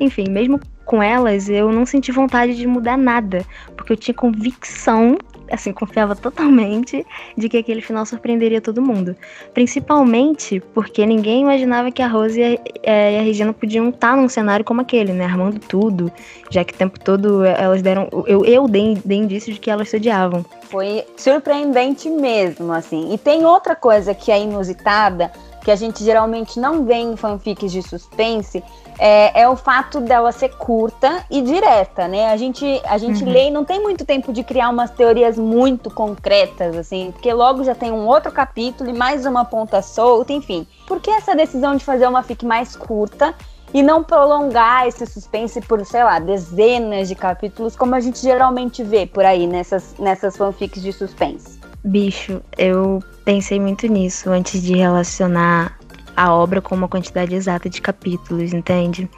Enfim, 0.00 0.25
mesmo 0.29 0.59
com 0.85 1.00
elas, 1.00 1.49
eu 1.49 1.71
não 1.71 1.87
senti 1.87 2.11
vontade 2.11 2.57
de 2.57 2.67
mudar 2.67 2.99
nada, 2.99 3.47
porque 3.77 3.93
eu 3.93 3.97
tinha 3.97 4.12
convicção 4.12 5.17
assim, 5.50 5.73
confiava 5.73 6.14
totalmente 6.14 7.07
de 7.37 7.49
que 7.49 7.59
aquele 7.59 7.80
final 7.80 8.07
surpreenderia 8.07 8.61
todo 8.61 8.80
mundo. 8.80 9.16
Principalmente 9.52 10.61
porque 10.75 11.04
ninguém 11.04 11.42
imaginava 11.42 11.90
que 11.90 12.02
a 12.02 12.09
Rose 12.09 12.40
e 12.40 12.45
a, 12.45 12.59
é, 12.83 13.12
e 13.14 13.19
a 13.19 13.23
Regina 13.23 13.52
podiam 13.52 13.88
estar 13.88 14.16
num 14.16 14.28
cenário 14.28 14.64
como 14.64 14.80
aquele, 14.80 15.12
né? 15.12 15.25
Armando 15.25 15.59
tudo, 15.59 16.11
já 16.50 16.64
que 16.64 16.75
o 16.75 16.76
tempo 16.76 16.99
todo 16.99 17.45
elas 17.45 17.83
deram. 17.83 18.09
Eu, 18.26 18.45
eu 18.45 18.69
dei, 18.69 18.99
dei 19.04 19.19
indício 19.19 19.52
de 19.52 19.59
que 19.59 19.71
elas 19.71 19.88
se 19.88 19.97
odiavam. 19.97 20.45
Foi 20.62 21.04
surpreendente 21.16 22.09
mesmo, 22.09 22.73
assim. 22.73 23.12
E 23.12 23.19
tem 23.19 23.45
outra 23.45 23.75
coisa 23.75 24.14
que 24.14 24.30
é 24.30 24.40
inusitada, 24.40 25.33
que 25.64 25.71
a 25.71 25.76
gente 25.76 26.04
geralmente 26.04 26.59
não 26.59 26.85
vê 26.85 26.95
em 26.95 27.16
fanfics 27.16 27.73
de 27.73 27.83
suspense, 27.83 28.62
é, 29.02 29.40
é, 29.40 29.49
o 29.49 29.57
fato 29.57 29.99
dela 29.99 30.30
ser 30.30 30.50
curta 30.50 31.25
e 31.30 31.40
direta, 31.40 32.07
né? 32.07 32.30
A 32.30 32.37
gente, 32.37 32.83
a 32.85 32.99
gente 32.99 33.25
uhum. 33.25 33.33
lê 33.33 33.49
e 33.49 33.50
não 33.50 33.64
tem 33.64 33.80
muito 33.80 34.04
tempo 34.04 34.30
de 34.30 34.45
criar 34.45 34.69
umas 34.69 34.90
teorias 34.90 35.38
muito 35.38 35.90
concretas, 35.90 36.76
assim, 36.76 37.11
porque 37.11 37.33
logo 37.33 37.64
já 37.64 37.75
tem 37.75 37.90
um 37.90 38.07
outro 38.07 38.30
capítulo 38.30 38.90
e 38.90 38.92
mais 38.92 39.25
uma 39.25 39.42
ponta 39.42 39.80
solta, 39.80 40.35
enfim. 40.35 40.66
Por 40.87 41.00
que 41.00 41.09
essa 41.09 41.35
decisão 41.35 41.76
de 41.76 41.83
fazer 41.83 42.07
uma 42.07 42.23
fic 42.23 42.45
mais 42.45 42.76
curta 42.76 43.35
e 43.73 43.83
não 43.83 44.04
prolongar 44.04 44.87
esse 44.87 45.07
suspense 45.07 45.62
por, 45.62 45.83
sei 45.87 46.04
lá, 46.04 46.19
dezenas 46.19 47.09
de 47.09 47.14
capítulos, 47.14 47.75
como 47.75 47.95
a 47.95 48.00
gente 48.00 48.21
geralmente 48.21 48.83
vê 48.83 49.07
por 49.07 49.25
aí 49.25 49.47
nessas, 49.47 49.95
nessas 49.99 50.37
fanfics 50.37 50.83
de 50.83 50.92
suspense? 50.92 51.59
Bicho, 51.83 52.42
eu 52.59 53.02
pensei 53.25 53.59
muito 53.59 53.87
nisso 53.87 54.28
antes 54.28 54.62
de 54.62 54.76
relacionar 54.76 55.80
a 56.21 56.35
obra 56.35 56.61
com 56.61 56.75
uma 56.75 56.87
quantidade 56.87 57.35
exata 57.35 57.71
de 57.71 57.81
capítulos, 57.81 58.53
entende? 58.53 59.09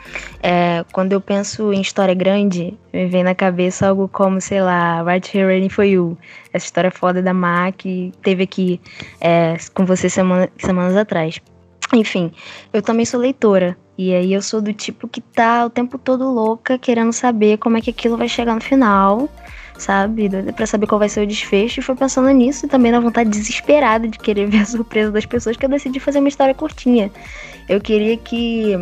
É, 0.40 0.84
quando 0.92 1.12
eu 1.12 1.20
penso 1.20 1.72
em 1.72 1.80
história 1.80 2.14
grande, 2.14 2.78
me 2.92 3.08
vem 3.08 3.24
na 3.24 3.34
cabeça 3.34 3.88
algo 3.88 4.06
como, 4.06 4.40
sei 4.40 4.62
lá, 4.62 5.02
Right 5.02 5.36
Here 5.36 5.44
Waiting 5.44 5.68
For 5.68 5.84
You, 5.84 6.16
essa 6.52 6.64
história 6.64 6.92
foda 6.92 7.20
da 7.20 7.34
Má 7.34 7.72
que 7.72 8.12
teve 8.22 8.44
aqui 8.44 8.80
é, 9.20 9.56
com 9.74 9.84
você 9.84 10.08
semana, 10.08 10.48
semanas 10.56 10.96
atrás. 10.96 11.40
Enfim, 11.92 12.30
eu 12.72 12.80
também 12.80 13.04
sou 13.04 13.18
leitora. 13.18 13.76
E 13.98 14.14
aí 14.14 14.32
eu 14.32 14.40
sou 14.40 14.62
do 14.62 14.72
tipo 14.72 15.08
que 15.08 15.20
tá 15.20 15.66
o 15.66 15.70
tempo 15.70 15.98
todo 15.98 16.24
louca, 16.32 16.78
querendo 16.78 17.12
saber 17.12 17.58
como 17.58 17.76
é 17.76 17.80
que 17.80 17.90
aquilo 17.90 18.16
vai 18.16 18.28
chegar 18.28 18.54
no 18.54 18.60
final, 18.60 19.28
sabe? 19.78 20.28
para 20.54 20.66
saber 20.66 20.86
qual 20.86 20.98
vai 20.98 21.08
ser 21.08 21.22
o 21.22 21.26
desfecho. 21.26 21.80
E 21.80 21.82
foi 21.82 21.94
pensando 21.94 22.28
nisso 22.30 22.66
e 22.66 22.68
também 22.68 22.92
na 22.92 23.00
vontade 23.00 23.30
desesperada 23.30 24.08
de 24.08 24.18
querer 24.18 24.46
ver 24.50 24.58
a 24.58 24.66
surpresa 24.66 25.10
das 25.10 25.26
pessoas 25.26 25.56
que 25.56 25.64
eu 25.64 25.70
decidi 25.70 26.00
fazer 26.00 26.18
uma 26.18 26.28
história 26.28 26.54
curtinha. 26.54 27.10
Eu 27.68 27.80
queria 27.80 28.16
que 28.16 28.76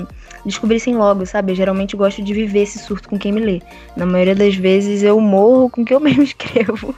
descobrissem 0.44 0.96
logo, 0.96 1.26
sabe? 1.26 1.52
Eu 1.52 1.56
geralmente 1.56 1.96
gosto 1.96 2.22
de 2.22 2.32
viver 2.32 2.62
esse 2.62 2.78
surto 2.78 3.08
com 3.08 3.18
quem 3.18 3.32
me 3.32 3.40
lê. 3.40 3.62
Na 3.96 4.06
maioria 4.06 4.34
das 4.34 4.54
vezes 4.54 5.02
eu 5.02 5.20
morro 5.20 5.68
com 5.70 5.82
o 5.82 5.84
que 5.84 5.94
eu 5.94 6.00
mesmo 6.00 6.22
escrevo. 6.22 6.94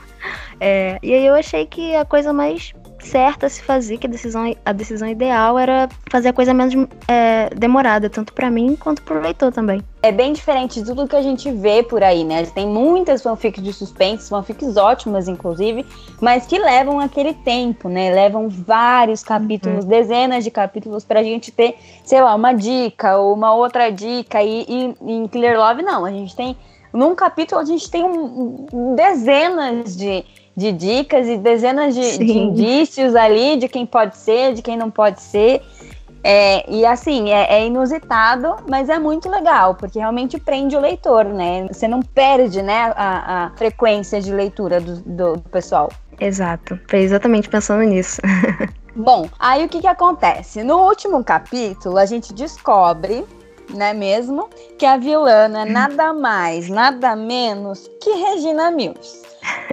É, 0.59 0.97
e 1.03 1.13
aí 1.13 1.25
eu 1.25 1.33
achei 1.33 1.65
que 1.65 1.95
a 1.95 2.05
coisa 2.05 2.31
mais 2.31 2.73
certa 3.03 3.47
a 3.47 3.49
se 3.49 3.61
fazer, 3.61 3.97
que 3.97 4.07
a 4.07 4.09
decisão, 4.09 4.55
a 4.65 4.71
decisão 4.71 5.07
ideal 5.07 5.59
era 5.59 5.89
fazer 6.09 6.29
a 6.29 6.33
coisa 6.33 6.53
menos 6.53 6.73
é, 7.07 7.49
demorada, 7.55 8.09
tanto 8.09 8.33
para 8.33 8.49
mim 8.49 8.75
quanto 8.75 9.01
pro 9.01 9.21
leitor 9.21 9.51
também. 9.51 9.83
É 10.01 10.11
bem 10.11 10.33
diferente 10.33 10.81
de 10.81 10.85
tudo 10.85 11.07
que 11.07 11.15
a 11.15 11.21
gente 11.21 11.49
vê 11.51 11.81
por 11.81 12.03
aí, 12.03 12.23
né? 12.23 12.45
Tem 12.47 12.67
muitas 12.67 13.21
fanfics 13.21 13.63
de 13.63 13.71
suspense, 13.71 14.29
fanfics 14.29 14.75
ótimas, 14.75 15.27
inclusive, 15.27 15.85
mas 16.19 16.45
que 16.45 16.59
levam 16.59 16.99
aquele 16.99 17.33
tempo, 17.33 17.87
né? 17.87 18.13
Levam 18.13 18.49
vários 18.49 19.23
capítulos, 19.23 19.85
uhum. 19.85 19.89
dezenas 19.89 20.43
de 20.43 20.51
capítulos 20.51 21.05
pra 21.05 21.23
gente 21.23 21.51
ter, 21.51 21.77
sei 22.03 22.21
lá, 22.21 22.35
uma 22.35 22.53
dica 22.53 23.17
ou 23.17 23.33
uma 23.33 23.53
outra 23.53 23.89
dica. 23.89 24.43
E, 24.43 24.65
e, 24.67 24.95
e 25.01 25.13
em 25.13 25.27
Clear 25.27 25.57
Love, 25.57 25.81
não. 25.83 26.05
A 26.05 26.11
gente 26.11 26.35
tem. 26.35 26.57
Num 26.91 27.15
capítulo, 27.15 27.59
a 27.59 27.65
gente 27.65 27.89
tem 27.89 28.03
um, 28.03 28.67
um, 28.71 28.95
dezenas 28.95 29.95
de 29.97 30.23
de 30.55 30.71
dicas 30.71 31.27
e 31.27 31.37
dezenas 31.37 31.95
de, 31.95 32.17
de, 32.17 32.37
indícios 32.37 33.15
ali 33.15 33.57
de 33.57 33.67
quem 33.67 33.85
pode 33.85 34.17
ser, 34.17 34.53
de 34.53 34.61
quem 34.61 34.77
não 34.77 34.91
pode 34.91 35.21
ser. 35.21 35.61
É, 36.23 36.69
e 36.71 36.85
assim, 36.85 37.31
é, 37.31 37.55
é, 37.55 37.65
inusitado, 37.65 38.55
mas 38.69 38.87
é 38.87 38.97
muito 38.97 39.29
legal, 39.29 39.75
porque 39.75 39.99
realmente 39.99 40.39
prende 40.39 40.75
o 40.75 40.79
leitor, 40.79 41.25
né? 41.25 41.67
Você 41.69 41.85
não 41.85 42.01
perde 42.01 42.61
né, 42.61 42.93
a, 42.95 43.45
a 43.45 43.49
frequência 43.57 44.21
de 44.21 44.31
leitura 44.31 44.79
do, 44.79 45.01
do, 45.01 45.33
do 45.35 45.49
pessoal. 45.49 45.91
Exato, 46.19 46.79
foi 46.87 46.99
exatamente 46.99 47.49
pensando 47.49 47.83
nisso. 47.83 48.21
Bom, 48.95 49.27
aí 49.37 49.65
o 49.65 49.69
que, 49.69 49.81
que 49.81 49.87
acontece? 49.87 50.63
No 50.63 50.77
último 50.87 51.21
capítulo, 51.23 51.97
a 51.97 52.05
gente 52.05 52.31
descobre 52.33 53.25
não 53.69 53.85
é 53.85 53.93
mesmo? 53.93 54.49
Que 54.77 54.85
a 54.85 54.97
vilã 54.97 55.45
é 55.45 55.65
nada 55.65 56.13
mais, 56.13 56.69
nada 56.69 57.15
menos 57.15 57.89
que 58.01 58.11
Regina 58.11 58.71
Mills. 58.71 59.21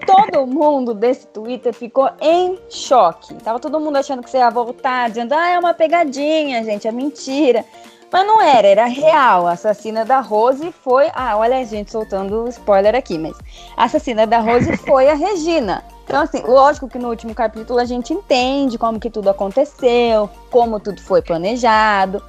Todo 0.07 0.47
mundo 0.47 0.95
desse 0.95 1.27
Twitter 1.29 1.73
ficou 1.73 2.11
em 2.21 2.59
choque. 2.69 3.35
Tava 3.35 3.61
todo 3.61 3.79
mundo 3.81 3.97
achando 3.97 4.23
que 4.23 4.31
você 4.31 4.39
ia 4.39 4.50
voltar, 4.50 5.09
dizendo, 5.09 5.33
ah, 5.33 5.49
é 5.49 5.59
uma 5.59 5.75
pegadinha, 5.75 6.65
gente, 6.65 6.89
é 6.89 6.93
mentira. 6.93 7.65
Mas 8.12 8.27
não 8.27 8.41
era, 8.41 8.67
era 8.67 8.87
real. 8.87 9.47
A 9.47 9.53
assassina 9.53 10.05
da 10.05 10.21
Rose 10.21 10.73
foi. 10.83 11.09
Ah, 11.15 11.37
olha 11.37 11.59
a 11.59 11.65
gente 11.65 11.93
soltando 11.93 12.49
spoiler 12.49 12.95
aqui, 12.95 13.17
mas 13.19 13.37
a 13.77 13.85
assassina 13.85 14.27
da 14.27 14.41
Rose 14.41 14.77
foi 14.85 15.09
a 15.09 15.15
Regina. 15.15 15.85
Então, 16.05 16.21
assim, 16.23 16.43
lógico 16.43 16.89
que 16.89 16.99
no 16.99 17.09
último 17.09 17.33
capítulo 17.33 17.79
a 17.79 17.85
gente 17.85 18.12
entende 18.12 18.77
como 18.77 18.99
que 18.99 19.09
tudo 19.09 19.31
aconteceu, 19.31 20.29
como 20.50 20.81
tudo 20.81 21.00
foi 21.00 21.23
planejado. 21.23 22.21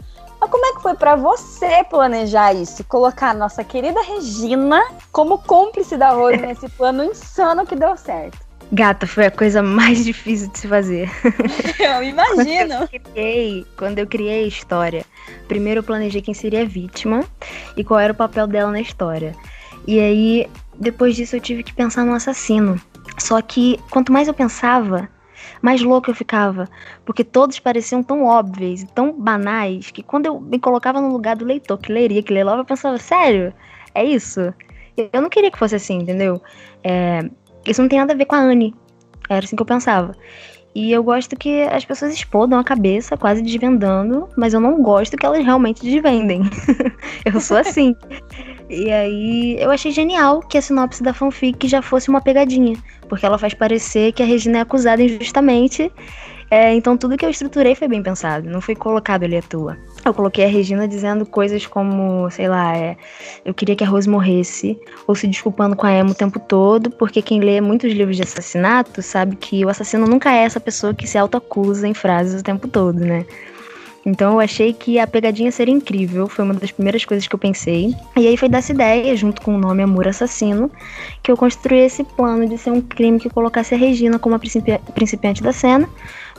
Mas 0.42 0.50
como 0.50 0.66
é 0.66 0.74
que 0.74 0.82
foi 0.82 0.96
para 0.96 1.16
você 1.16 1.84
planejar 1.84 2.52
isso? 2.52 2.84
Colocar 2.86 3.30
a 3.30 3.34
nossa 3.34 3.64
querida 3.64 4.02
Regina 4.02 4.82
como 5.12 5.38
cúmplice 5.38 5.96
da 5.96 6.10
Rose 6.10 6.38
nesse 6.42 6.68
plano 6.70 7.04
insano 7.04 7.66
que 7.66 7.76
deu 7.76 7.96
certo. 7.96 8.40
Gata, 8.72 9.06
foi 9.06 9.28
a 9.28 9.32
coisa 9.32 9.62
mais 9.62 10.04
difícil 10.06 10.50
de 10.50 10.58
se 10.58 10.68
fazer. 10.68 11.12
Eu 11.78 12.02
imagino. 12.02 12.78
quando, 12.78 12.94
eu 12.94 13.00
criei, 13.00 13.66
quando 13.78 14.00
eu 14.00 14.08
criei 14.08 14.46
a 14.46 14.48
história, 14.48 15.06
primeiro 15.48 15.80
eu 15.80 15.84
planejei 15.84 16.22
quem 16.22 16.34
seria 16.34 16.62
a 16.62 16.66
vítima 16.66 17.24
e 17.78 17.84
qual 17.84 18.00
era 18.00 18.14
o 18.14 18.16
papel 18.16 18.48
dela 18.48 18.72
na 18.72 18.82
história. 18.82 19.36
E 19.86 20.00
aí, 20.00 20.50
depois 20.76 21.16
disso, 21.16 21.36
eu 21.36 21.42
tive 21.42 21.64
que 21.64 21.74
pensar 21.74 22.06
no 22.06 22.14
assassino. 22.14 22.80
Só 23.20 23.42
que 23.42 23.78
quanto 23.90 24.12
mais 24.12 24.28
eu 24.28 24.34
pensava, 24.34 25.10
mais 25.62 25.82
louca 25.82 26.12
eu 26.12 26.16
ficava, 26.16 26.68
porque 27.06 27.24
todos 27.24 27.60
pareciam 27.60 28.02
tão 28.02 28.26
óbvios 28.26 28.84
tão 28.96 29.14
banais 29.14 29.92
que 29.92 30.02
quando 30.02 30.26
eu 30.26 30.40
me 30.40 30.60
colocava 30.60 31.00
no 31.00 31.12
lugar 31.12 31.36
do 31.36 31.46
leitor 31.46 31.78
que 31.78 31.92
leria, 31.92 32.24
que 32.24 32.34
lê 32.34 32.44
logo, 32.44 32.62
eu 32.62 32.66
pensava, 32.66 32.98
sério? 32.98 33.54
É 33.94 34.04
isso? 34.04 34.54
Eu 34.98 35.22
não 35.22 35.30
queria 35.30 35.52
que 35.52 35.60
fosse 35.60 35.76
assim, 35.76 36.00
entendeu? 36.00 36.42
É, 36.84 37.30
isso 37.66 37.82
não 37.82 37.90
tem 37.90 38.00
nada 38.00 38.14
a 38.14 38.18
ver 38.18 38.26
com 38.26 38.36
a 38.36 38.40
Anne. 38.40 38.74
Era 39.30 39.46
assim 39.46 39.56
que 39.56 39.62
eu 39.62 39.66
pensava. 39.66 40.16
E 40.74 40.92
eu 40.92 41.04
gosto 41.04 41.36
que 41.36 41.64
as 41.64 41.84
pessoas 41.84 42.14
explodam 42.14 42.58
a 42.58 42.64
cabeça, 42.64 43.18
quase 43.18 43.42
desvendando, 43.42 44.28
mas 44.38 44.54
eu 44.54 44.60
não 44.60 44.82
gosto 44.82 45.18
que 45.18 45.26
elas 45.26 45.44
realmente 45.44 45.84
desvendem. 45.84 46.42
eu 47.26 47.40
sou 47.42 47.58
assim. 47.58 47.96
E 48.72 48.92
aí 48.92 49.58
eu 49.60 49.70
achei 49.70 49.92
genial 49.92 50.40
que 50.40 50.58
a 50.58 50.62
sinopse 50.62 51.04
da 51.04 51.14
fanfic 51.14 51.68
já 51.68 51.82
fosse 51.82 52.10
uma 52.10 52.22
pegadinha 52.22 52.78
porque 53.12 53.26
ela 53.26 53.38
faz 53.38 53.54
parecer 53.54 54.14
que 54.14 54.24
a 54.24 54.26
Regina 54.26 54.60
é 54.60 54.62
acusada 54.62 55.04
injustamente. 55.04 55.92
É, 56.50 56.74
então 56.74 56.96
tudo 56.96 57.18
que 57.18 57.26
eu 57.26 57.30
estruturei 57.30 57.76
foi 57.76 57.90
bem 57.90 58.02
pensado, 58.02 58.50
não 58.50 58.62
foi 58.62 58.74
colocado 58.74 59.24
ali 59.24 59.36
à 59.36 59.42
toa. 59.42 59.78
Eu 60.06 60.14
coloquei 60.14 60.46
a 60.46 60.48
Regina 60.48 60.88
dizendo 60.88 61.26
coisas 61.26 61.66
como, 61.68 62.30
sei 62.30 62.48
lá, 62.48 62.76
é, 62.76 62.96
eu 63.44 63.54
queria 63.54 63.76
que 63.76 63.84
a 63.84 63.88
Rose 63.88 64.10
morresse, 64.10 64.80
ou 65.06 65.14
se 65.14 65.28
desculpando 65.28 65.76
com 65.76 65.86
a 65.86 65.92
Emma 65.92 66.12
o 66.12 66.16
tempo 66.16 66.40
todo, 66.40 66.90
porque 66.92 67.22
quem 67.22 67.42
lê 67.42 67.60
muitos 67.60 67.92
livros 67.92 68.16
de 68.16 68.24
assassinato 68.24 69.02
sabe 69.02 69.36
que 69.36 69.66
o 69.66 69.70
assassino 69.70 70.08
nunca 70.08 70.32
é 70.32 70.44
essa 70.44 70.60
pessoa 70.60 70.94
que 70.94 71.06
se 71.06 71.18
autoacusa 71.18 71.88
em 71.88 71.94
frases 71.94 72.40
o 72.40 72.44
tempo 72.44 72.66
todo, 72.70 73.00
né? 73.00 73.26
Então 74.06 74.34
eu 74.34 74.40
achei 74.40 74.74
que 74.74 75.00
a 75.00 75.06
pegadinha 75.06 75.52
seria 75.52 75.74
incrível, 75.74 76.28
foi 76.28 76.44
uma 76.44 76.54
das 76.54 76.72
primeiras 76.72 77.06
coisas 77.06 77.28
que 77.28 77.36
eu 77.36 77.40
pensei. 77.40 77.96
E 78.18 78.28
aí 78.28 78.36
foi 78.36 78.50
dessa 78.50 78.72
ideia, 78.72 79.16
junto 79.16 79.42
com 79.42 79.56
o 79.56 79.60
nome 79.60 79.84
Amor 79.84 80.08
Assassino, 80.08 80.72
que 81.22 81.32
eu 81.32 81.38
construí 81.38 81.80
esse 81.80 82.04
plano 82.04 82.48
de 82.48 82.58
ser 82.58 82.72
um 82.72 82.82
crime 82.82 83.20
que 83.20 83.30
colocasse 83.30 83.76
a 83.76 83.78
Regina 83.78 84.18
como 84.18 84.36
a 84.36 84.40
principiante 84.40 85.44
da 85.44 85.54
cena, 85.54 85.88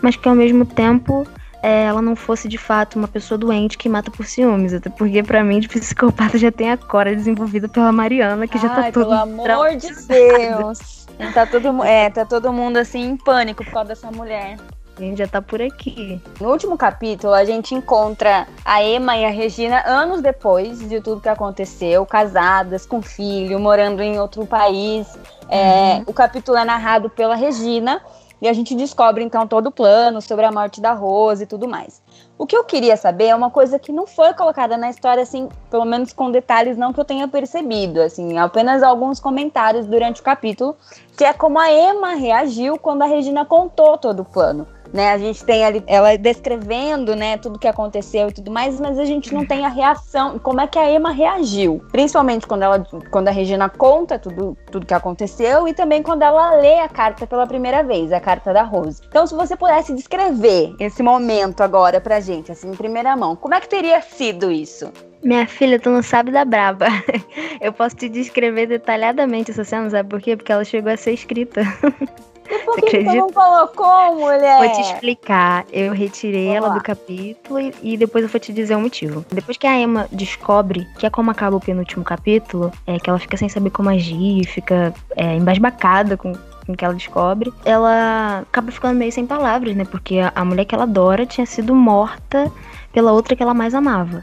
mas 0.00 0.16
que 0.16 0.28
ao 0.28 0.34
mesmo 0.34 0.64
tempo 0.64 1.26
é, 1.62 1.84
ela 1.84 2.02
não 2.02 2.16
fosse 2.16 2.48
de 2.48 2.58
fato 2.58 2.98
uma 2.98 3.06
pessoa 3.06 3.38
doente 3.38 3.78
que 3.78 3.88
mata 3.88 4.10
por 4.10 4.26
ciúmes. 4.26 4.74
Até 4.74 4.90
porque, 4.90 5.22
para 5.22 5.44
mim, 5.44 5.60
de 5.60 5.68
psicopata 5.68 6.36
já 6.36 6.50
tem 6.50 6.70
a 6.70 6.76
Cora 6.76 7.14
desenvolvida 7.14 7.68
pela 7.68 7.92
Mariana, 7.92 8.48
que 8.48 8.56
Ai, 8.56 8.62
já 8.62 8.68
tá 8.68 8.82
todo 8.90 9.04
Pelo 9.04 9.12
amor 9.12 9.76
de 9.76 9.88
Deus! 10.06 11.06
Tá 11.32 11.46
todo, 11.46 11.84
é, 11.84 12.10
tá 12.10 12.24
todo 12.24 12.52
mundo 12.52 12.78
assim 12.78 13.10
em 13.10 13.16
pânico 13.16 13.64
por 13.64 13.72
causa 13.72 13.90
dessa 13.90 14.10
mulher. 14.10 14.56
A 14.96 15.00
gente 15.00 15.18
já 15.18 15.26
tá 15.26 15.40
por 15.40 15.60
aqui. 15.62 16.20
No 16.40 16.50
último 16.50 16.76
capítulo, 16.76 17.32
a 17.32 17.44
gente 17.44 17.74
encontra 17.74 18.46
a 18.64 18.82
Emma 18.82 19.16
e 19.16 19.24
a 19.24 19.30
Regina 19.30 19.82
anos 19.86 20.20
depois 20.20 20.86
de 20.86 21.00
tudo 21.00 21.20
que 21.20 21.28
aconteceu, 21.28 22.04
casadas, 22.04 22.84
com 22.84 23.00
filho, 23.00 23.58
morando 23.58 24.02
em 24.02 24.20
outro 24.20 24.46
país. 24.46 25.06
É, 25.48 25.96
uhum. 25.96 26.04
O 26.08 26.12
capítulo 26.12 26.58
é 26.58 26.64
narrado 26.64 27.08
pela 27.08 27.34
Regina 27.34 28.02
e 28.40 28.48
a 28.48 28.52
gente 28.52 28.74
descobre 28.74 29.24
então 29.24 29.46
todo 29.46 29.68
o 29.68 29.70
plano 29.70 30.20
sobre 30.20 30.44
a 30.44 30.52
morte 30.52 30.80
da 30.80 30.92
Rose 30.92 31.44
e 31.44 31.46
tudo 31.46 31.66
mais. 31.66 32.02
O 32.36 32.44
que 32.44 32.56
eu 32.56 32.64
queria 32.64 32.96
saber 32.96 33.26
é 33.26 33.34
uma 33.34 33.50
coisa 33.50 33.78
que 33.78 33.92
não 33.92 34.06
foi 34.06 34.34
colocada 34.34 34.76
na 34.76 34.90
história, 34.90 35.22
assim, 35.22 35.48
pelo 35.70 35.84
menos 35.84 36.12
com 36.12 36.30
detalhes 36.30 36.76
não 36.76 36.92
que 36.92 37.00
eu 37.00 37.04
tenha 37.04 37.28
percebido, 37.28 38.02
assim, 38.02 38.36
apenas 38.36 38.82
alguns 38.82 39.20
comentários 39.20 39.86
durante 39.86 40.20
o 40.20 40.24
capítulo, 40.24 40.76
que 41.16 41.24
é 41.24 41.32
como 41.32 41.58
a 41.58 41.72
Emma 41.72 42.14
reagiu 42.14 42.76
quando 42.78 43.02
a 43.02 43.06
Regina 43.06 43.44
contou 43.44 43.96
todo 43.96 44.20
o 44.20 44.24
plano 44.24 44.66
né? 44.92 45.12
A 45.12 45.18
gente 45.18 45.44
tem 45.44 45.64
ali 45.64 45.82
ela 45.86 46.16
descrevendo, 46.16 47.16
né, 47.16 47.36
tudo 47.36 47.58
que 47.58 47.66
aconteceu 47.66 48.28
e 48.28 48.32
tudo 48.32 48.50
mais, 48.50 48.78
mas 48.78 48.98
a 48.98 49.04
gente 49.04 49.32
não 49.32 49.44
tem 49.44 49.64
a 49.64 49.68
reação, 49.68 50.38
como 50.38 50.60
é 50.60 50.66
que 50.66 50.78
a 50.78 50.90
Emma 50.90 51.10
reagiu, 51.10 51.82
principalmente 51.90 52.46
quando 52.46 52.62
ela 52.62 52.86
quando 53.10 53.28
a 53.28 53.30
Regina 53.30 53.68
conta 53.68 54.18
tudo 54.18 54.56
tudo 54.70 54.86
que 54.86 54.94
aconteceu 54.94 55.66
e 55.66 55.74
também 55.74 56.02
quando 56.02 56.22
ela 56.22 56.54
lê 56.54 56.80
a 56.80 56.88
carta 56.88 57.26
pela 57.26 57.46
primeira 57.46 57.82
vez, 57.82 58.12
a 58.12 58.20
carta 58.20 58.52
da 58.52 58.62
Rose. 58.62 59.02
Então, 59.08 59.26
se 59.26 59.34
você 59.34 59.56
pudesse 59.56 59.94
descrever 59.94 60.74
esse 60.78 61.02
momento 61.02 61.62
agora 61.62 62.00
pra 62.00 62.20
gente, 62.20 62.52
assim, 62.52 62.70
em 62.70 62.76
primeira 62.76 63.16
mão, 63.16 63.36
como 63.36 63.54
é 63.54 63.60
que 63.60 63.68
teria 63.68 64.00
sido 64.00 64.50
isso? 64.50 64.92
Minha 65.22 65.46
filha, 65.46 65.78
tu 65.78 65.88
não 65.88 66.02
sabe 66.02 66.32
da 66.32 66.44
braba. 66.44 66.86
Eu 67.60 67.72
posso 67.72 67.94
te 67.94 68.08
descrever 68.08 68.66
detalhadamente 68.66 69.52
essa 69.52 69.62
cena, 69.62 69.88
sabe 69.88 70.08
por 70.08 70.20
quê? 70.20 70.36
Porque 70.36 70.50
ela 70.50 70.64
chegou 70.64 70.92
a 70.92 70.96
ser 70.96 71.12
escrita. 71.12 71.62
E 72.52 72.58
por 72.64 72.76
que 72.76 73.02
você 73.02 73.16
não 73.16 73.32
colocou, 73.32 74.14
mulher? 74.16 74.58
Vou 74.58 74.72
te 74.72 74.80
explicar. 74.82 75.64
Eu 75.72 75.92
retirei 75.94 76.48
Vamos 76.48 76.56
ela 76.56 76.68
lá. 76.68 76.74
do 76.74 76.82
capítulo 76.82 77.60
e, 77.60 77.74
e, 77.82 77.96
depois 77.96 78.22
eu 78.22 78.28
vou 78.28 78.38
te 78.38 78.52
dizer 78.52 78.76
o 78.76 78.80
motivo. 78.80 79.24
Depois 79.32 79.56
que 79.56 79.66
a 79.66 79.78
Emma 79.78 80.06
descobre 80.12 80.86
que 80.98 81.06
é 81.06 81.10
como 81.10 81.30
acaba 81.30 81.56
o 81.56 81.60
penúltimo 81.60 82.04
capítulo, 82.04 82.70
é 82.86 82.98
que 82.98 83.08
ela 83.08 83.18
fica 83.18 83.38
sem 83.38 83.48
saber 83.48 83.70
como 83.70 83.88
agir, 83.88 84.46
fica 84.46 84.92
é, 85.16 85.36
embasbacada 85.36 86.16
com, 86.16 86.34
com 86.66 86.74
que 86.74 86.84
ela 86.84 86.94
descobre, 86.94 87.50
ela 87.64 88.40
acaba 88.40 88.70
ficando 88.70 88.98
meio 88.98 89.12
sem 89.12 89.26
palavras, 89.26 89.74
né? 89.74 89.86
Porque 89.86 90.18
a, 90.18 90.30
a 90.34 90.44
mulher 90.44 90.66
que 90.66 90.74
ela 90.74 90.84
adora 90.84 91.24
tinha 91.24 91.46
sido 91.46 91.74
morta 91.74 92.52
pela 92.92 93.12
outra 93.12 93.34
que 93.34 93.42
ela 93.42 93.54
mais 93.54 93.74
amava. 93.74 94.22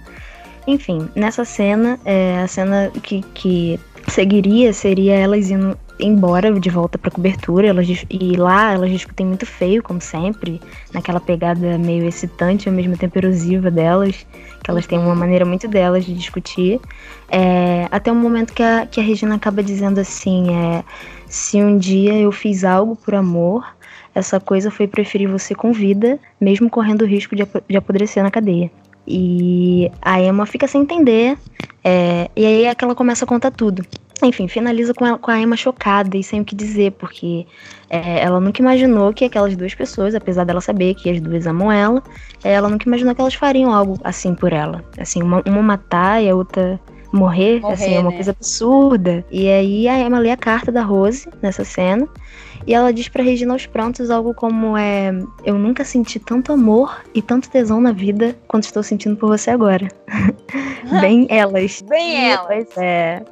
Enfim, 0.68 1.10
nessa 1.16 1.44
cena, 1.44 2.00
é, 2.06 2.42
a 2.44 2.48
cena 2.48 2.92
que, 3.02 3.24
que 3.34 3.80
seguiria 4.08 4.72
seria 4.72 5.16
elas 5.16 5.50
indo 5.50 5.76
embora 6.00 6.58
de 6.60 6.70
volta 6.70 6.98
pra 6.98 7.12
cobertura. 7.12 7.68
Elas, 7.68 7.88
e 8.10 8.36
lá 8.36 8.74
elas 8.74 8.90
discutem 8.90 9.26
muito 9.26 9.46
feio, 9.46 9.84
como 9.84 10.00
sempre, 10.00 10.62
naquela 10.94 11.20
pegada 11.20 11.78
meio 11.78 12.06
excitante 12.06 12.70
ao 12.70 12.76
mesmo 12.76 12.98
tempo 12.98 13.18
erosiva 13.18 13.70
delas, 13.70 14.26
que 14.64 14.72
elas 14.72 14.88
têm 14.88 14.98
uma 14.98 15.16
maneira 15.16 15.46
muito 15.46 15.68
delas 15.68 16.06
de 16.06 16.14
discutir. 16.14 16.80
É, 17.30 17.88
até 17.92 18.12
o 18.12 18.16
momento 18.16 18.54
que 18.54 18.64
a, 18.64 18.86
que 18.86 19.00
a 19.00 19.04
Regina 19.04 19.36
acaba 19.36 19.62
dizendo 19.62 20.00
assim: 20.00 20.56
é, 20.56 20.84
se 21.28 21.62
um 21.62 21.78
dia 21.78 22.14
eu 22.14 22.32
fiz 22.32 22.64
algo 22.64 22.96
por 22.96 23.14
amor, 23.16 23.66
essa 24.16 24.40
coisa 24.40 24.72
foi 24.72 24.88
preferir 24.88 25.30
você 25.30 25.54
com 25.54 25.72
vida, 25.72 26.20
mesmo 26.40 26.70
correndo 26.70 27.04
o 27.04 27.06
risco 27.06 27.36
de, 27.36 27.46
de 27.68 27.78
apodrecer 27.78 28.24
na 28.24 28.32
cadeia. 28.32 28.72
E 29.08 29.92
a 30.02 30.22
Emma 30.22 30.46
fica 30.46 30.68
sem 30.68 30.82
entender. 30.82 31.38
É, 31.84 32.30
e 32.36 32.46
aí 32.46 32.66
é 32.66 32.76
que 32.76 32.84
ela 32.84 32.96
começa 32.96 33.26
a 33.26 33.28
contar 33.28 33.52
tudo. 33.52 33.86
Enfim, 34.22 34.48
finaliza 34.48 34.94
com, 34.94 35.06
ela, 35.06 35.18
com 35.18 35.32
a 35.32 35.40
Emma 35.40 35.56
chocada 35.56 36.18
e 36.18 36.24
sem 36.24 36.42
o 36.42 36.46
que 36.46 36.54
dizer, 36.54 36.92
porque 36.94 37.48
é, 37.90 38.20
ela 38.20 38.40
nunca 38.40 38.62
imaginou 38.62 39.14
que 39.14 39.24
aquelas 39.24 39.56
duas 39.56 39.74
pessoas, 39.74 40.14
apesar 40.14 40.44
dela 40.44 40.60
saber 40.60 40.94
que 40.96 41.10
as 41.10 41.22
duas 41.22 41.48
amam 41.48 41.72
ela, 41.72 42.04
é, 42.44 42.52
ela 42.52 42.68
nunca 42.68 42.88
imaginou 42.88 43.16
que 43.16 43.22
elas 43.22 43.34
fariam 43.34 43.74
algo 43.74 43.98
assim 44.04 44.36
por 44.36 44.52
ela. 44.52 44.84
Assim, 44.98 45.22
uma, 45.24 45.42
uma 45.46 45.62
matar 45.62 46.22
e 46.22 46.30
a 46.30 46.36
outra 46.36 46.80
morrer, 47.14 47.62
morrer 47.62 47.74
assim, 47.74 47.96
é 47.96 48.00
uma 48.00 48.10
né? 48.10 48.16
coisa 48.16 48.32
absurda. 48.32 49.26
E 49.32 49.48
aí 49.48 49.88
a 49.88 50.00
Emma 50.00 50.20
lê 50.20 50.32
a 50.32 50.38
carta 50.38 50.72
da 50.72 50.84
Rose 50.84 51.30
nessa 51.42 51.64
cena. 51.64 52.08
E 52.68 52.74
ela 52.74 52.94
diz 52.94 53.08
pra 53.08 53.24
Regina 53.24 53.54
aos 53.54 53.66
prontos 53.66 54.10
algo 54.10 54.34
como 54.34 54.78
é 54.78 55.12
Eu 55.46 55.58
nunca 55.58 55.84
senti 55.84 56.20
tanto 56.20 56.52
amor 56.52 57.04
e 57.14 57.22
tanto 57.22 57.50
tesão 57.50 57.80
na 57.82 57.92
vida 57.92 58.36
quanto 58.48 58.64
estou 58.64 58.84
sentindo 58.84 59.16
por 59.16 59.28
você 59.30 59.50
agora. 59.50 59.88
Bem 61.02 61.28
elas. 61.30 61.82
Bem 61.82 62.32
elas. 62.32 62.68
É. 62.78 63.24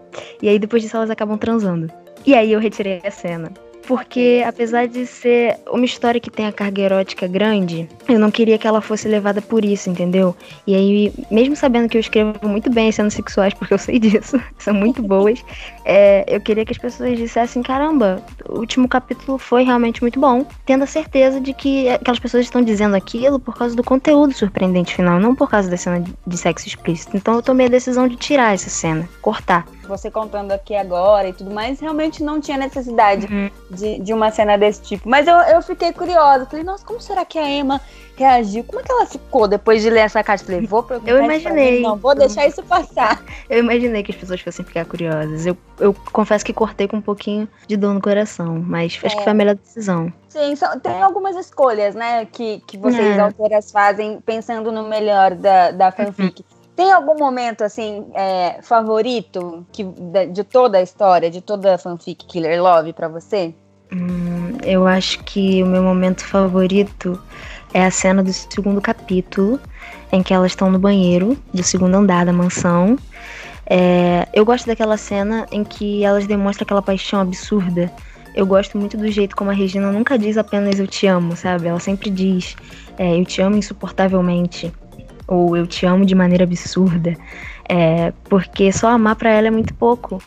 E 0.42 0.50
aí 0.50 0.58
depois 0.60 0.82
disso 0.82 0.98
elas 0.98 1.10
acabam 1.10 1.38
transando. 1.38 1.92
E 2.26 2.34
aí 2.34 2.52
eu 2.52 2.60
retirei 2.60 3.02
a 3.04 3.12
cena 3.12 3.52
porque 3.88 4.44
apesar 4.46 4.86
de 4.88 5.08
ser 5.08 5.58
uma 5.72 5.86
história 5.86 6.20
que 6.20 6.30
tem 6.30 6.46
a 6.46 6.52
carga 6.52 6.82
erótica 6.82 7.26
grande, 7.26 7.88
eu 8.08 8.20
não 8.20 8.30
queria 8.30 8.58
que 8.58 8.68
ela 8.68 8.82
fosse 8.82 9.08
levada 9.08 9.42
por 9.42 9.64
isso, 9.64 9.90
entendeu? 9.90 10.36
E 10.68 10.76
aí, 10.76 11.14
mesmo 11.32 11.56
sabendo 11.56 11.88
que 11.88 11.96
eu 11.96 12.02
escrevo 12.02 12.38
muito 12.44 12.70
bem 12.70 12.92
cenas 12.92 13.14
sexuais, 13.14 13.54
porque 13.54 13.74
eu 13.74 13.78
sei 13.78 13.98
disso, 13.98 14.40
são 14.60 14.74
muito 14.74 15.02
boas, 15.02 15.44
é, 15.86 16.26
eu 16.28 16.42
queria 16.42 16.66
que 16.66 16.74
as 16.74 16.78
pessoas 16.78 17.18
dissessem: 17.18 17.64
caramba, 17.64 18.22
o 18.48 18.60
último 18.60 18.90
capítulo 18.90 19.38
foi 19.38 19.64
realmente 19.64 20.02
muito 20.02 20.20
bom, 20.20 20.46
tendo 20.66 20.84
a 20.84 20.88
certeza 20.88 21.40
de 21.40 21.54
que 21.54 21.88
aquelas 21.88 22.20
pessoas 22.20 22.44
estão 22.44 22.62
dizendo 22.62 22.96
aquilo 22.96 23.40
por 23.40 23.58
causa 23.58 23.74
do 23.74 23.84
conteúdo 23.84 24.34
surpreendente 24.34 24.94
final, 24.94 25.18
não 25.18 25.34
por 25.34 25.50
causa 25.50 25.70
da 25.70 25.78
cena 25.78 26.04
de 26.26 26.38
sexo 26.38 26.68
explícito. 26.68 27.16
Então 27.16 27.36
eu 27.36 27.42
tomei 27.42 27.68
a 27.68 27.70
decisão 27.70 28.06
de 28.06 28.18
tirar 28.18 28.54
essa 28.54 28.70
cena, 28.70 29.08
cortar 29.22 29.66
você 29.88 30.12
contando 30.12 30.52
aqui 30.52 30.76
agora 30.76 31.30
e 31.30 31.34
tudo 31.34 31.52
mais, 31.52 31.80
realmente 31.80 32.24
não 32.24 32.40
tinha 32.40 32.58
necessidade 32.58 33.26
uhum. 33.26 33.50
de, 33.72 34.00
de 34.00 34.14
uma 34.14 34.32
cena 34.32 34.58
desse 34.58 34.82
tipo. 34.82 35.08
Mas 35.08 35.28
eu, 35.28 35.36
eu 35.36 35.62
fiquei 35.62 35.94
curiosa. 35.94 36.46
Falei, 36.46 36.64
nossa, 36.64 36.86
como 36.86 37.00
será 37.02 37.24
que 37.26 37.40
a 37.40 37.50
Emma 37.50 37.82
reagiu? 38.16 38.64
Como 38.64 38.80
é 38.80 38.84
que 38.84 38.92
ela 38.92 39.06
ficou 39.06 39.48
depois 39.48 39.82
de 39.82 39.90
ler 39.90 40.02
essa 40.02 40.24
carta? 40.24 40.46
Falei, 40.46 40.66
vou 40.66 40.84
perguntar 40.84 41.12
Eu 41.12 41.24
imaginei. 41.24 41.82
Não, 41.82 41.96
vou 41.96 42.14
deixar 42.14 42.48
isso 42.48 42.62
passar. 42.64 43.24
Eu 43.50 43.60
imaginei 43.60 44.04
que 44.04 44.12
as 44.12 44.18
pessoas 44.18 44.42
fossem 44.42 44.66
ficar 44.66 44.86
curiosas. 44.86 45.46
Eu, 45.46 45.58
eu 45.80 45.94
confesso 46.12 46.44
que 46.44 46.54
cortei 46.54 46.88
com 46.88 46.98
um 46.98 47.02
pouquinho 47.02 47.48
de 47.68 47.78
dor 47.78 47.94
no 47.94 48.02
coração, 48.02 48.62
mas 48.66 49.00
é. 49.02 49.08
acho 49.08 49.18
que 49.18 49.24
foi 49.24 49.32
a 49.32 49.36
melhor 49.36 49.56
decisão. 49.56 50.12
Sim, 50.28 50.56
só, 50.56 50.78
tem 50.78 51.02
algumas 51.02 51.36
escolhas, 51.36 51.96
né, 51.96 52.26
que, 52.26 52.62
que 52.68 52.78
vocês, 52.78 53.18
é. 53.18 53.20
autoras, 53.20 53.72
fazem 53.72 54.20
pensando 54.22 54.72
no 54.72 54.84
melhor 54.84 55.34
da, 55.34 55.72
da 55.72 55.92
fanfic. 55.92 56.42
Uhum. 56.42 56.57
Tem 56.78 56.92
algum 56.92 57.18
momento, 57.18 57.64
assim, 57.64 58.06
é, 58.14 58.60
favorito 58.62 59.66
que, 59.72 59.84
de 60.32 60.44
toda 60.44 60.78
a 60.78 60.82
história, 60.84 61.28
de 61.28 61.42
toda 61.42 61.74
a 61.74 61.78
fanfic 61.80 62.24
Killer 62.28 62.62
Love 62.62 62.94
para 62.94 63.08
você? 63.08 63.52
Hum, 63.92 64.60
eu 64.64 64.86
acho 64.86 65.24
que 65.24 65.64
o 65.64 65.66
meu 65.66 65.82
momento 65.82 66.24
favorito 66.24 67.20
é 67.74 67.84
a 67.84 67.90
cena 67.90 68.22
do 68.22 68.32
segundo 68.32 68.80
capítulo, 68.80 69.60
em 70.12 70.22
que 70.22 70.32
elas 70.32 70.52
estão 70.52 70.70
no 70.70 70.78
banheiro 70.78 71.36
do 71.52 71.64
segundo 71.64 71.96
andar 71.96 72.28
da 72.28 72.32
mansão. 72.32 72.96
É, 73.66 74.28
eu 74.32 74.46
gosto 74.46 74.68
daquela 74.68 74.98
cena 74.98 75.48
em 75.52 75.64
que 75.64 76.06
elas 76.06 76.28
demonstram 76.28 76.64
aquela 76.64 76.84
paixão 76.84 77.20
absurda. 77.20 77.92
Eu 78.36 78.46
gosto 78.46 78.78
muito 78.78 78.96
do 78.96 79.10
jeito 79.10 79.36
como 79.36 79.50
a 79.50 79.54
Regina 79.54 79.92
nunca 79.92 80.16
diz 80.16 80.38
apenas 80.38 80.80
eu 80.80 80.86
te 80.86 81.08
amo, 81.08 81.36
sabe? 81.36 81.70
Ela 81.70 81.80
sempre 81.80 82.12
diz 82.12 82.56
é, 83.00 83.20
eu 83.20 83.26
te 83.26 83.42
amo 83.42 83.58
insuportavelmente 83.58 84.72
ou 85.28 85.56
eu 85.58 85.68
te 85.68 85.86
amo 85.86 86.06
de 86.06 86.16
maneira 86.16 86.44
absurda, 86.44 87.16
é, 87.68 88.14
porque 88.26 88.72
só 88.72 88.88
amar 88.88 89.16
para 89.16 89.30
ela 89.30 89.48
é 89.48 89.52
muito 89.52 89.74
pouco. 89.74 90.22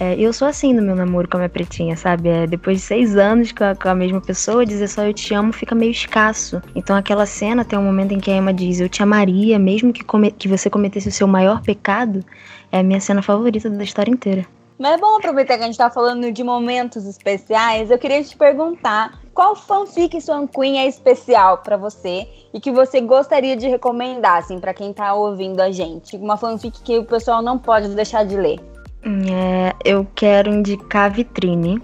É, 0.00 0.14
eu 0.14 0.32
sou 0.32 0.46
assim 0.46 0.72
no 0.72 0.80
meu 0.80 0.94
namoro 0.94 1.28
com 1.28 1.36
a 1.36 1.40
minha 1.40 1.48
pretinha, 1.48 1.96
sabe? 1.96 2.28
É, 2.28 2.46
depois 2.46 2.78
de 2.78 2.84
seis 2.84 3.16
anos 3.16 3.50
com 3.50 3.64
a, 3.64 3.74
com 3.74 3.88
a, 3.88 3.94
mesma 3.94 4.20
pessoa, 4.20 4.64
dizer 4.64 4.86
só 4.86 5.04
eu 5.04 5.12
te 5.12 5.34
amo 5.34 5.52
fica 5.52 5.74
meio 5.74 5.90
escasso. 5.90 6.62
Então 6.74 6.96
aquela 6.96 7.26
cena 7.26 7.64
tem 7.64 7.76
um 7.76 7.82
momento 7.82 8.12
em 8.12 8.20
que 8.20 8.30
a 8.30 8.36
Emma 8.36 8.54
diz 8.54 8.80
eu 8.80 8.88
te 8.88 9.02
amaria, 9.02 9.58
mesmo 9.58 9.92
que, 9.92 10.04
come, 10.04 10.30
que 10.30 10.46
você 10.46 10.70
cometesse 10.70 11.08
o 11.08 11.12
seu 11.12 11.26
maior 11.26 11.60
pecado, 11.62 12.24
é 12.70 12.78
a 12.78 12.82
minha 12.82 13.00
cena 13.00 13.22
favorita 13.22 13.68
da 13.68 13.82
história 13.82 14.10
inteira. 14.10 14.46
Mas 14.78 14.92
é 14.92 14.98
bom 14.98 15.16
aproveitar 15.16 15.56
que 15.56 15.64
a 15.64 15.66
gente 15.66 15.76
tá 15.76 15.90
falando 15.90 16.30
de 16.30 16.44
momentos 16.44 17.04
especiais. 17.04 17.90
Eu 17.90 17.98
queria 17.98 18.22
te 18.22 18.36
perguntar 18.36 19.18
qual 19.38 19.54
fanfic 19.54 20.20
Swan 20.20 20.48
Queen 20.48 20.80
é 20.80 20.88
especial 20.88 21.58
para 21.58 21.76
você 21.76 22.26
e 22.52 22.58
que 22.58 22.72
você 22.72 23.00
gostaria 23.00 23.56
de 23.56 23.68
recomendar, 23.68 24.38
assim, 24.38 24.58
para 24.58 24.74
quem 24.74 24.92
tá 24.92 25.14
ouvindo 25.14 25.60
a 25.60 25.70
gente? 25.70 26.16
Uma 26.16 26.36
fanfic 26.36 26.82
que 26.82 26.98
o 26.98 27.04
pessoal 27.04 27.40
não 27.40 27.56
pode 27.56 27.86
deixar 27.90 28.24
de 28.24 28.36
ler. 28.36 28.58
É, 29.04 29.72
eu 29.84 30.04
quero 30.16 30.52
indicar 30.52 31.12
Vitrine 31.12 31.80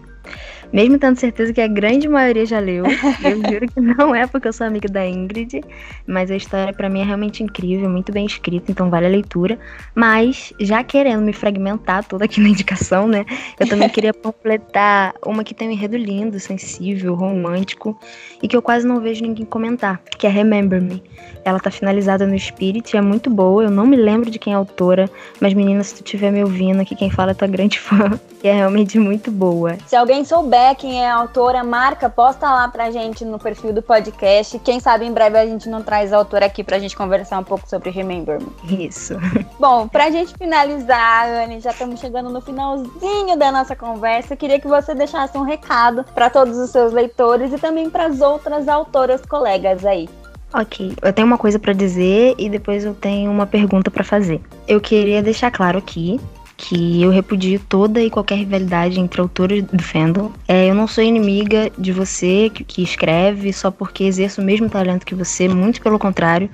mesmo 0.75 0.99
tendo 0.99 1.17
certeza 1.17 1.53
que 1.53 1.61
a 1.61 1.69
grande 1.69 2.09
maioria 2.09 2.45
já 2.45 2.59
leu. 2.59 2.85
Eu 3.23 3.37
juro 3.49 3.69
que 3.69 3.81
não 3.81 4.13
é 4.13 4.27
porque 4.27 4.49
eu 4.49 4.53
sou 4.53 4.67
amiga 4.67 4.89
da 4.89 5.07
Ingrid, 5.07 5.63
mas 6.05 6.33
a 6.33 6.37
história 6.37 6.73
para 6.73 6.89
mim 6.89 7.01
é 7.01 7.05
realmente 7.05 7.45
incrível, 7.45 7.89
muito 7.89 8.11
bem 8.11 8.27
escrita, 8.27 8.73
então 8.73 8.91
vale 8.91 9.07
a 9.07 9.09
leitura. 9.09 9.57
Mas, 9.95 10.53
já 10.59 10.83
querendo 10.83 11.23
me 11.23 11.33
fragmentar 11.33 12.05
toda 12.05 12.25
aqui 12.25 12.41
na 12.41 12.49
indicação, 12.49 13.07
né? 13.07 13.25
Eu 13.59 13.69
também 13.69 13.89
queria 13.89 14.13
completar 14.13 15.15
uma 15.25 15.45
que 15.45 15.55
tem 15.55 15.69
um 15.69 15.71
enredo 15.71 15.97
lindo, 15.97 16.41
sensível, 16.41 17.15
romântico 17.15 17.97
e 18.43 18.49
que 18.49 18.57
eu 18.57 18.63
quase 18.63 18.85
não 18.85 19.01
vejo 19.01 19.23
ninguém 19.23 19.47
comentar, 19.47 20.03
que 20.19 20.27
é 20.27 20.31
Remember 20.31 20.83
Me. 20.83 21.01
Ela 21.45 21.61
tá 21.61 21.71
finalizada 21.71 22.27
no 22.27 22.37
Spirit, 22.37 22.97
é 22.97 23.01
muito 23.01 23.31
boa. 23.31 23.63
Eu 23.63 23.71
não 23.71 23.87
me 23.87 23.97
lembro 23.97 24.29
de 24.29 24.41
quem 24.41 24.53
é 24.53 24.57
a 24.57 24.59
autora, 24.59 25.09
mas 25.41 25.55
menina, 25.55 25.85
se 25.85 25.95
tu 25.95 26.05
estiver 26.05 26.33
me 26.33 26.43
ouvindo 26.43 26.81
aqui, 26.81 26.97
quem 26.97 27.11
fala 27.11 27.31
é 27.31 27.35
tua 27.35 27.47
grande 27.47 27.79
fã. 27.81 28.19
E 28.43 28.49
é 28.49 28.53
realmente 28.53 28.99
muito 28.99 29.31
boa. 29.31 29.77
Se 29.87 29.95
alguém 29.95 30.25
souber 30.25 30.64
quem 30.73 31.03
é 31.03 31.11
a 31.11 31.17
autora, 31.17 31.65
marca, 31.65 32.09
posta 32.09 32.49
lá 32.49 32.69
pra 32.69 32.93
gente 32.93 33.25
no 33.25 33.41
perfil 33.41 33.73
do 33.73 33.83
podcast. 33.83 34.57
Quem 34.61 34.79
sabe 34.79 35.05
em 35.05 35.13
breve 35.13 35.37
a 35.37 35.45
gente 35.45 35.69
não 35.69 35.83
traz 35.83 36.13
a 36.13 36.17
autora 36.17 36.47
aqui 36.47 36.63
pra 36.63 36.79
gente 36.79 36.97
conversar 36.97 37.41
um 37.41 37.43
pouco 37.43 37.69
sobre 37.69 37.91
Remember 37.91 38.39
Me. 38.41 38.87
Isso. 38.87 39.15
Bom, 39.59 39.89
pra 39.89 40.13
gente 40.13 40.33
finalizar, 40.39 41.27
Anne, 41.27 41.59
já 41.59 41.73
estamos 41.73 41.99
chegando 41.99 42.31
no 42.31 42.41
finalzinho 42.41 43.37
da 43.37 43.51
nossa 43.51 43.75
conversa. 43.75 44.35
Eu 44.35 44.37
queria 44.37 44.61
que 44.61 44.69
você 44.69 44.95
deixasse 44.95 45.37
um 45.37 45.43
recado 45.43 46.05
para 46.15 46.31
todos 46.31 46.57
os 46.57 46.71
seus 46.71 46.93
leitores 46.93 47.53
e 47.53 47.59
também 47.59 47.91
para 47.91 48.07
as 48.07 48.21
outras 48.21 48.69
autoras 48.69 49.21
colegas 49.23 49.85
aí. 49.85 50.09
Ok, 50.55 50.95
eu 51.03 51.13
tenho 51.13 51.27
uma 51.27 51.37
coisa 51.37 51.59
para 51.59 51.73
dizer 51.73 52.37
e 52.39 52.49
depois 52.49 52.85
eu 52.85 52.95
tenho 52.95 53.29
uma 53.29 53.45
pergunta 53.45 53.91
para 53.91 54.05
fazer. 54.05 54.41
Eu 54.69 54.81
queria 54.81 55.21
deixar 55.21 55.51
claro 55.51 55.79
aqui 55.79 56.21
que 56.57 57.03
eu 57.03 57.11
repudio 57.11 57.61
toda 57.69 58.01
e 58.01 58.11
qualquer 58.11 58.37
rivalidade 58.37 59.01
entre 59.01 59.21
autores 59.21 59.63
do 59.65 59.83
fandom. 59.83 60.33
É, 60.47 60.69
eu 60.69 60.75
não 60.75 60.87
sou 60.87 61.03
inimiga 61.03 61.71
de 61.77 61.93
você 61.93 62.51
que, 62.51 62.65
que 62.65 62.83
escreve 62.83 63.53
só 63.53 63.71
porque 63.71 64.05
exerço 64.05 64.41
o 64.41 64.45
mesmo 64.45 64.69
talento 64.69 65.05
que 65.05 65.15
você, 65.15 65.49
muito 65.49 65.83
pelo 65.83 65.99
contrário. 65.99 66.49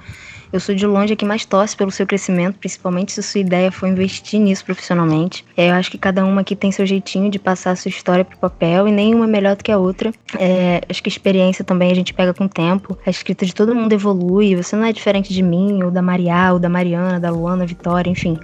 Eu 0.53 0.61
sou 0.61 0.75
de 0.75 0.87
longe 0.87 1.13
a 1.13 1.17
que 1.17 1.25
mais 1.25 1.45
torce 1.45 1.77
pelo 1.77 1.91
seu 1.91 2.07
crescimento, 2.07 2.59
principalmente 2.59 3.13
se 3.13 3.23
sua 3.23 3.41
ideia 3.41 3.71
for 3.71 3.87
investir 3.87 4.41
nisso 4.41 4.65
profissionalmente. 4.65 5.45
Eu 5.57 5.75
acho 5.75 5.91
que 5.91 5.99
cada 5.99 6.25
uma 6.25 6.41
aqui 6.41 6.57
tem 6.57 6.73
seu 6.73 6.85
jeitinho 6.85 7.31
de 7.31 7.39
passar 7.39 7.73
a 7.73 7.77
sua 7.77 7.89
história 7.89 8.25
pro 8.25 8.37
papel 8.37 8.89
e 8.89 8.93
nenhuma 8.93 9.25
é 9.25 9.29
melhor 9.29 9.57
do 9.57 9.63
que 9.63 9.71
a 9.71 9.79
outra. 9.79 10.13
É, 10.39 10.81
acho 10.89 11.03
que 11.03 11.09
a 11.09 11.13
experiência 11.13 11.65
também 11.65 11.91
a 11.91 11.95
gente 11.95 12.13
pega 12.13 12.35
com 12.35 12.45
o 12.45 12.49
tempo. 12.49 12.99
A 13.07 13.11
escrita 13.11 13.47
de 13.47 13.55
todo 13.55 13.75
mundo 13.75 13.93
evolui. 13.93 14.57
Você 14.57 14.75
não 14.75 14.85
é 14.85 14.93
diferente 14.93 15.33
de 15.33 15.43
mim, 15.43 15.83
ou 15.83 15.91
da 15.91 16.03
Maria, 16.03 16.53
ou 16.53 16.59
da 16.59 16.69
Mariana, 16.69 17.21
da 17.21 17.31
Luana, 17.31 17.67
Vitória, 17.67 18.11
enfim 18.11 18.39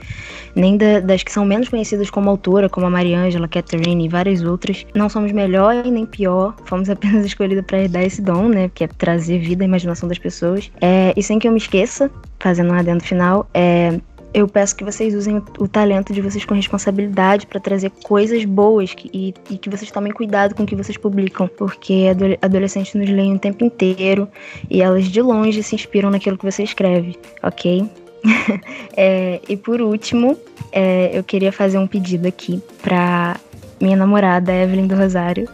nem 0.57 0.77
da, 0.77 1.01
das 1.01 1.23
que 1.23 1.31
são 1.31 1.45
menos 1.45 1.69
conhecidas 1.69 2.09
como 2.09 2.31
autora, 2.31 2.69
como 2.69 2.87
a 2.87 2.91
Mariângela, 2.91 3.47
Catherine 3.47 4.07
e 4.07 4.09
várias 4.09 4.43
outras. 4.43 4.87
Não 4.95 5.09
somos 5.09 5.31
melhor 5.31 5.85
e 5.85 5.91
nem 5.91 6.07
pior, 6.07 6.57
fomos 6.65 6.89
apenas 6.91 7.27
escolhidas 7.27 7.65
para 7.65 7.83
herdar 7.83 8.03
esse 8.03 8.23
dom, 8.23 8.49
né? 8.49 8.71
Que 8.75 8.85
é 8.85 8.89
trazer 8.89 9.39
vida 9.39 9.63
à 9.63 9.67
imaginação 9.67 10.09
das 10.09 10.19
pessoas. 10.19 10.71
É, 10.81 11.13
e 11.15 11.23
sem 11.23 11.39
que 11.39 11.47
eu 11.47 11.53
me 11.53 11.59
esqueça, 11.59 11.96
fazendo 12.39 12.73
um 12.73 12.75
adendo 12.75 13.03
final, 13.03 13.49
é, 13.53 13.99
eu 14.37 14.47
peço 14.47 14.77
que 14.77 14.85
vocês 14.85 15.15
usem 15.15 15.43
o 15.59 15.67
talento 15.67 16.13
de 16.13 16.21
vocês 16.21 16.45
com 16.45 16.55
responsabilidade 16.55 17.47
para 17.47 17.59
trazer 17.59 17.91
coisas 18.05 18.45
boas 18.45 18.93
que, 18.93 19.09
e, 19.13 19.35
e, 19.49 19.57
que 19.57 19.71
vocês 19.71 19.91
tomem 19.91 20.13
cuidado 20.13 20.55
com 20.55 20.65
o 20.65 20.67
que 20.67 20.77
vocês 20.77 20.99
publicam, 20.99 21.49
porque 21.49 22.05
adolescentes 22.43 22.95
nos 22.95 23.09
leem 23.09 23.37
o 23.37 23.39
tempo 23.39 23.65
inteiro 23.65 24.29
e 24.69 24.83
elas 24.83 25.07
de 25.07 25.23
longe 25.23 25.63
se 25.63 25.75
inspiram 25.75 26.11
naquilo 26.11 26.37
que 26.37 26.45
você 26.45 26.63
escreve, 26.63 27.19
ok? 27.43 27.89
é, 28.95 29.41
e 29.49 29.57
por 29.57 29.81
último, 29.81 30.37
é, 30.71 31.17
eu 31.17 31.25
queria 31.25 31.51
fazer 31.51 31.79
um 31.79 31.87
pedido 31.87 32.29
aqui 32.29 32.63
para 32.83 33.41
minha 33.81 33.97
namorada, 33.97 34.53
Evelyn 34.53 34.87
do 34.87 34.97
Rosário. 34.97 35.49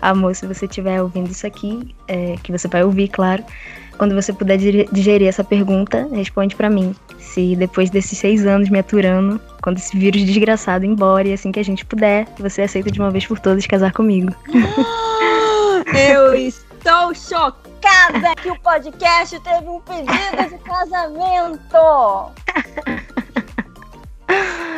Amor, 0.00 0.36
se 0.36 0.46
você 0.46 0.66
estiver 0.66 1.02
ouvindo 1.02 1.30
isso 1.30 1.46
aqui, 1.46 1.94
é, 2.06 2.36
que 2.42 2.52
você 2.52 2.68
vai 2.68 2.84
ouvir, 2.84 3.08
claro, 3.08 3.42
quando 3.98 4.14
você 4.14 4.32
puder 4.32 4.56
digerir 4.56 5.28
essa 5.28 5.42
pergunta, 5.42 6.08
responde 6.12 6.54
para 6.54 6.70
mim. 6.70 6.94
Se 7.18 7.56
depois 7.56 7.90
desses 7.90 8.16
seis 8.16 8.46
anos 8.46 8.70
me 8.70 8.78
aturando, 8.78 9.40
quando 9.60 9.78
esse 9.78 9.96
vírus 9.98 10.22
desgraçado 10.22 10.84
ir 10.84 10.88
embora 10.88 11.28
e 11.28 11.32
assim 11.32 11.50
que 11.50 11.60
a 11.60 11.64
gente 11.64 11.84
puder, 11.84 12.26
você 12.38 12.62
aceita 12.62 12.90
de 12.90 13.00
uma 13.00 13.10
vez 13.10 13.26
por 13.26 13.38
todas 13.38 13.66
casar 13.66 13.92
comigo. 13.92 14.32
Eu 16.08 16.32
estou 16.38 17.12
chocada 17.14 18.34
que 18.40 18.50
o 18.50 18.58
podcast 18.60 19.38
teve 19.40 19.68
um 19.68 19.80
pedido 19.80 20.56
de 20.56 20.58
casamento. 20.62 21.76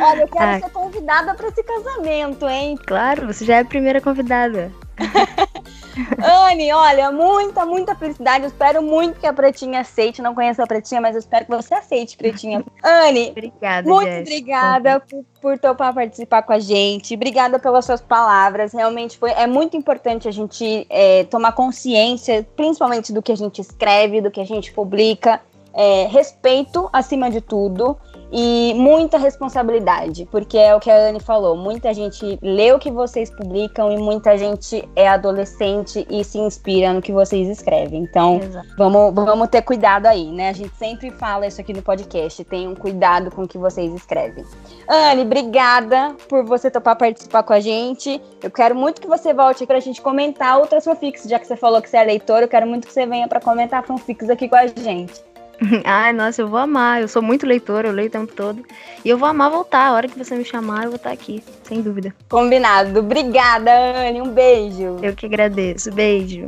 Olha, 0.01 0.21
eu 0.21 0.27
quero 0.27 0.45
Ai. 0.45 0.61
ser 0.61 0.69
convidada 0.71 1.35
para 1.35 1.47
esse 1.47 1.63
casamento, 1.63 2.49
hein? 2.49 2.77
Claro, 2.87 3.27
você 3.27 3.45
já 3.45 3.57
é 3.57 3.59
a 3.59 3.65
primeira 3.65 4.01
convidada. 4.01 4.71
Anne, 6.23 6.71
olha, 6.71 7.11
muita, 7.11 7.65
muita 7.65 7.95
felicidade. 7.95 8.43
Eu 8.43 8.49
espero 8.49 8.81
muito 8.81 9.19
que 9.19 9.27
a 9.27 9.33
Pretinha 9.33 9.81
aceite. 9.81 10.21
Não 10.21 10.33
conheço 10.33 10.61
a 10.61 10.67
Pretinha, 10.67 11.01
mas 11.01 11.15
eu 11.15 11.19
espero 11.19 11.45
que 11.45 11.51
você 11.51 11.73
aceite, 11.73 12.17
Pretinha. 12.17 12.63
Anne, 12.83 13.29
obrigada, 13.31 13.89
muito 13.89 14.09
Jess. 14.09 14.21
obrigada 14.21 14.99
por, 14.99 15.25
por 15.41 15.59
topar 15.59 15.93
participar 15.93 16.41
com 16.43 16.53
a 16.53 16.59
gente. 16.59 17.13
Obrigada 17.13 17.59
pelas 17.59 17.85
suas 17.85 18.01
palavras. 18.01 18.73
Realmente 18.73 19.17
foi, 19.17 19.31
é 19.31 19.47
muito 19.47 19.75
importante 19.75 20.27
a 20.27 20.31
gente 20.31 20.85
é, 20.89 21.23
tomar 21.25 21.51
consciência, 21.51 22.47
principalmente 22.55 23.11
do 23.11 23.21
que 23.21 23.31
a 23.31 23.37
gente 23.37 23.59
escreve, 23.61 24.21
do 24.21 24.31
que 24.31 24.39
a 24.39 24.45
gente 24.45 24.71
publica. 24.71 25.41
É, 25.73 26.07
respeito 26.07 26.89
acima 26.91 27.29
de 27.29 27.41
tudo 27.41 27.97
e 28.31 28.73
muita 28.75 29.17
responsabilidade, 29.17 30.27
porque 30.31 30.57
é 30.57 30.73
o 30.73 30.79
que 30.79 30.89
a 30.89 31.09
Anne 31.09 31.19
falou, 31.19 31.57
muita 31.57 31.93
gente 31.93 32.39
lê 32.41 32.71
o 32.71 32.79
que 32.79 32.89
vocês 32.89 33.29
publicam 33.29 33.91
e 33.91 33.97
muita 33.97 34.37
gente 34.37 34.87
é 34.95 35.07
adolescente 35.07 36.07
e 36.09 36.23
se 36.23 36.37
inspira 36.37 36.93
no 36.93 37.01
que 37.01 37.11
vocês 37.11 37.49
escrevem. 37.49 38.03
Então, 38.03 38.39
vamos, 38.77 39.13
vamos 39.13 39.49
ter 39.49 39.61
cuidado 39.61 40.05
aí, 40.05 40.31
né? 40.31 40.49
A 40.49 40.53
gente 40.53 40.73
sempre 40.77 41.11
fala 41.11 41.45
isso 41.45 41.59
aqui 41.59 41.73
no 41.73 41.81
podcast, 41.81 42.43
tenham 42.45 42.73
cuidado 42.73 43.29
com 43.31 43.43
o 43.43 43.47
que 43.47 43.57
vocês 43.57 43.93
escrevem. 43.93 44.45
Anne, 44.87 45.23
obrigada 45.23 46.15
por 46.29 46.45
você 46.45 46.71
topar 46.71 46.95
participar 46.95 47.43
com 47.43 47.53
a 47.53 47.59
gente. 47.59 48.21
Eu 48.41 48.49
quero 48.49 48.75
muito 48.75 49.01
que 49.01 49.07
você 49.07 49.33
volte 49.33 49.57
aqui 49.57 49.67
pra 49.67 49.79
gente 49.79 50.01
comentar 50.01 50.57
outras 50.57 50.85
fanfics, 50.85 51.23
já 51.23 51.37
que 51.37 51.47
você 51.47 51.57
falou 51.57 51.81
que 51.81 51.89
você 51.89 51.97
é 51.97 52.03
leitor, 52.03 52.41
eu 52.41 52.47
quero 52.47 52.65
muito 52.65 52.87
que 52.87 52.93
você 52.93 53.05
venha 53.05 53.27
para 53.27 53.41
comentar 53.41 53.83
fanfics 53.83 54.29
aqui 54.29 54.47
com 54.47 54.55
a 54.55 54.67
gente. 54.67 55.30
Ai, 55.85 56.11
nossa, 56.13 56.41
eu 56.41 56.47
vou 56.47 56.59
amar. 56.59 57.01
Eu 57.01 57.07
sou 57.07 57.21
muito 57.21 57.45
leitora, 57.45 57.87
eu 57.87 57.93
leio 57.93 58.07
o 58.07 58.11
tempo 58.11 58.33
todo. 58.33 58.63
E 59.03 59.09
eu 59.09 59.17
vou 59.17 59.27
amar 59.27 59.49
voltar. 59.49 59.87
A 59.87 59.93
hora 59.93 60.07
que 60.07 60.17
você 60.17 60.35
me 60.35 60.45
chamar, 60.45 60.83
eu 60.83 60.89
vou 60.89 60.97
estar 60.97 61.11
aqui, 61.11 61.43
sem 61.63 61.81
dúvida. 61.81 62.13
Combinado. 62.29 62.99
Obrigada, 62.99 63.71
Anne. 63.71 64.21
Um 64.21 64.29
beijo. 64.29 64.97
Eu 65.01 65.15
que 65.15 65.25
agradeço. 65.25 65.91
Beijo. 65.91 66.45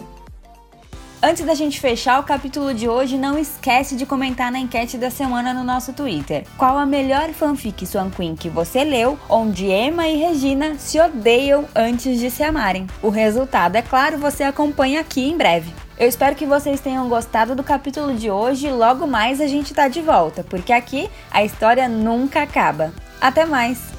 Antes 1.25 1.45
da 1.45 1.55
gente 1.55 1.79
fechar 1.79 2.19
o 2.19 2.23
capítulo 2.23 2.73
de 2.73 2.89
hoje, 2.89 3.17
não 3.17 3.39
esquece 3.39 3.95
de 3.95 4.05
comentar 4.05 4.51
na 4.51 4.59
enquete 4.59 4.97
da 4.97 5.09
semana 5.09 5.53
no 5.53 5.63
nosso 5.63 5.93
Twitter. 5.93 6.45
Qual 6.57 6.77
a 6.77 6.85
melhor 6.85 7.29
fanfic 7.29 7.85
Swan 7.87 8.09
Queen 8.09 8.35
que 8.35 8.49
você 8.49 8.83
leu, 8.83 9.17
onde 9.29 9.67
Emma 9.67 10.05
e 10.05 10.17
Regina 10.17 10.75
se 10.77 10.99
odeiam 10.99 11.63
antes 11.73 12.19
de 12.19 12.29
se 12.29 12.43
amarem? 12.43 12.87
O 13.01 13.07
resultado, 13.07 13.77
é 13.77 13.81
claro, 13.81 14.17
você 14.17 14.43
acompanha 14.43 14.99
aqui 14.99 15.29
em 15.29 15.37
breve. 15.37 15.73
Eu 15.97 16.09
espero 16.09 16.35
que 16.35 16.45
vocês 16.45 16.81
tenham 16.81 17.07
gostado 17.07 17.55
do 17.55 17.63
capítulo 17.63 18.13
de 18.13 18.29
hoje 18.29 18.67
e 18.67 18.71
logo 18.71 19.07
mais 19.07 19.39
a 19.39 19.47
gente 19.47 19.73
tá 19.73 19.87
de 19.87 20.01
volta, 20.01 20.43
porque 20.43 20.73
aqui 20.73 21.09
a 21.31 21.41
história 21.41 21.87
nunca 21.87 22.41
acaba. 22.41 22.91
Até 23.21 23.45
mais! 23.45 23.92